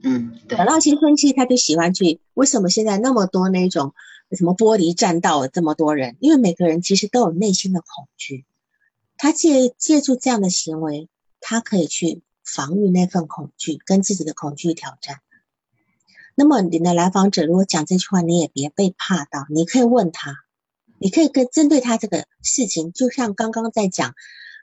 [0.01, 0.57] 嗯，对。
[0.57, 2.21] 等到青春期，他就喜欢去。
[2.33, 3.93] 为什么现在那么多那种
[4.31, 6.15] 什么玻璃栈道这么多人？
[6.21, 8.45] 因为每个人其实都有内心的恐惧。
[9.21, 11.09] 他借借助这样的行为，
[11.41, 15.19] 他可以去防御那份恐惧，跟自己的恐惧挑战。
[16.35, 20.37] 那么你的来访者如果讲这句话，你也别被怕到，你可以问他，
[20.97, 24.15] 你可以跟针对他这个事情，就像刚刚在讲，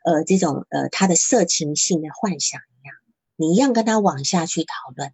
[0.06, 2.94] 呃，这种呃他的色情性的幻想一样，
[3.36, 5.12] 你一样跟他往下去讨论。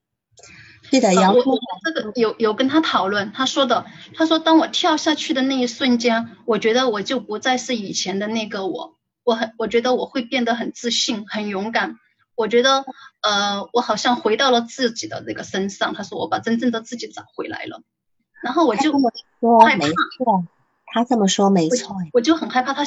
[0.88, 8.98] 对的，杨峰，这个有有跟他讨论，他说的，他说当我跳下去的那一瞬间，我觉得我就不再是以前的那个我。
[9.24, 11.96] 我很，我觉得我会变得很自信，很勇敢。
[12.34, 12.84] 我觉得，
[13.20, 15.94] 呃，我好像回到了自己的那个身上。
[15.94, 17.82] 他说，我把真正的自己找回来了。
[18.42, 18.92] 然后我就
[19.64, 19.86] 害怕。
[20.94, 21.96] 他这么说没错。
[22.12, 22.84] 我就很害怕他，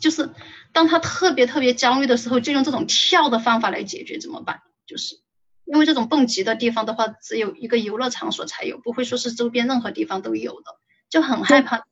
[0.00, 0.30] 就是
[0.72, 4.60] 当他特别特别焦虑的时候，就用这种跳的方法来解决，怎么办？
[4.86, 5.20] 就是
[5.64, 10.76] 因为这种蹦极的地方的话，只有一个游乐场所才有，不会说是周边任何地方都有的，
[11.08, 11.84] 就很害怕。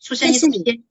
[0.00, 0.48] 出现一些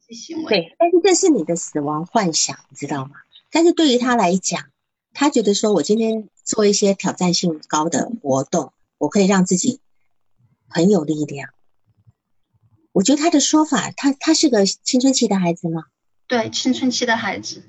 [0.10, 3.12] 行为，对，但是这是你的死亡幻想，你知道吗？
[3.52, 4.66] 但是对于他来讲，
[5.14, 9.80] 他觉得说我今天做一些挑战性高的活动，我可以让自己
[10.68, 11.50] 很有力量。
[12.92, 15.84] 我觉得他的说法，他他是个青春期的孩子吗？
[16.28, 17.64] 对，青春期的孩子，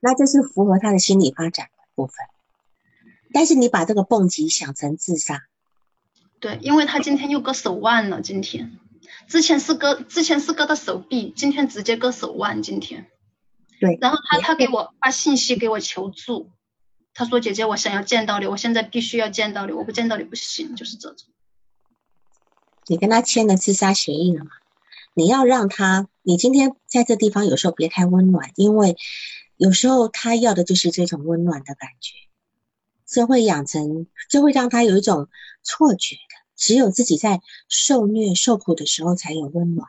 [0.00, 2.14] 那这是符合他的心理发展的部分。
[3.32, 5.44] 但是你把这个蹦极想成自杀，
[6.38, 8.78] 对，因为他今天又割手腕了，今天。
[9.32, 12.62] 之前是割，之前是割的手臂，今天直接割手腕。
[12.62, 13.06] 今天，
[13.80, 16.50] 对，然后他他给我发信息给我求助，
[17.14, 21.30] 他说姐姐我想要见到你，我现在必须要见到你，我不见到你不行，就是这种。
[22.88, 24.50] 你跟他签了自杀协议了吗？
[25.14, 28.98] 你要让他，你今天在这地方有时候别太温暖，因为
[29.56, 32.12] 有时候他要的就是这种温暖的感觉，
[33.06, 35.30] 这会养成，这会让他有一种
[35.62, 36.31] 错觉的。
[36.62, 39.88] 只有自己在受虐受苦的时候才有温暖。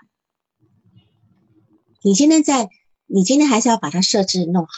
[2.01, 2.67] 你今天在，
[3.05, 4.71] 你今天还是要把它设置弄好，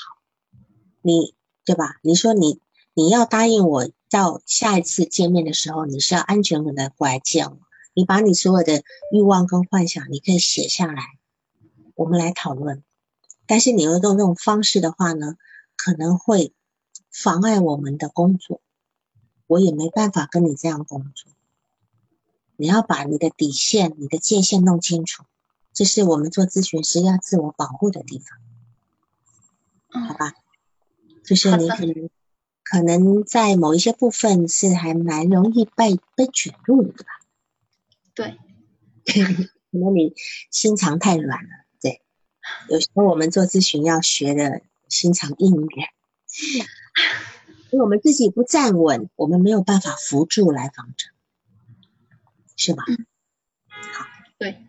[1.02, 1.34] 你
[1.64, 1.96] 对吧？
[2.02, 2.60] 你说你
[2.94, 7.60] 你要答应我，到下一次见面的时候，你是要安全的过来见我。
[7.94, 8.84] 你把你所有的
[9.14, 11.02] 欲望跟幻想，你可以写下来，
[11.96, 12.84] 我们来讨论。
[13.46, 15.38] 但是你用这种方式的话呢，
[15.78, 16.52] 可能会
[17.10, 18.60] 妨碍我们的工作，
[19.48, 21.32] 我也没办法跟你这样工作。
[22.58, 25.24] 你要把你的底线、你的界限弄清楚，
[25.74, 28.20] 这是我们做咨询师要自我保护的地
[29.92, 30.34] 方，好吧？
[31.24, 32.10] 就是你可能
[32.64, 36.94] 可能在某一些部分是还蛮容易被被卷入的，
[38.14, 38.38] 对吧？
[39.06, 39.16] 对，
[39.72, 40.14] 可能你
[40.52, 41.50] 心肠太软了。
[41.82, 42.02] 对，
[42.70, 45.90] 有时候我们做咨询要学的心肠硬一点，
[47.72, 51.08] 因为我们自己不站稳，我们没有办法扶住来访者。
[52.56, 52.84] 是吧？
[53.70, 54.06] 好，
[54.38, 54.66] 对，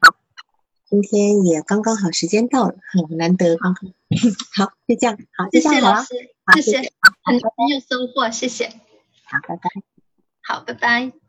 [0.89, 3.93] 今天也刚刚好，时间到了，很 难得，刚刚
[4.57, 6.15] 好，就这样，好，谢谢老师，
[6.55, 6.79] 谢谢，
[7.23, 8.69] 很很有收获，谢谢，
[9.25, 9.71] 好，拜拜，
[10.43, 11.26] 好，拜拜。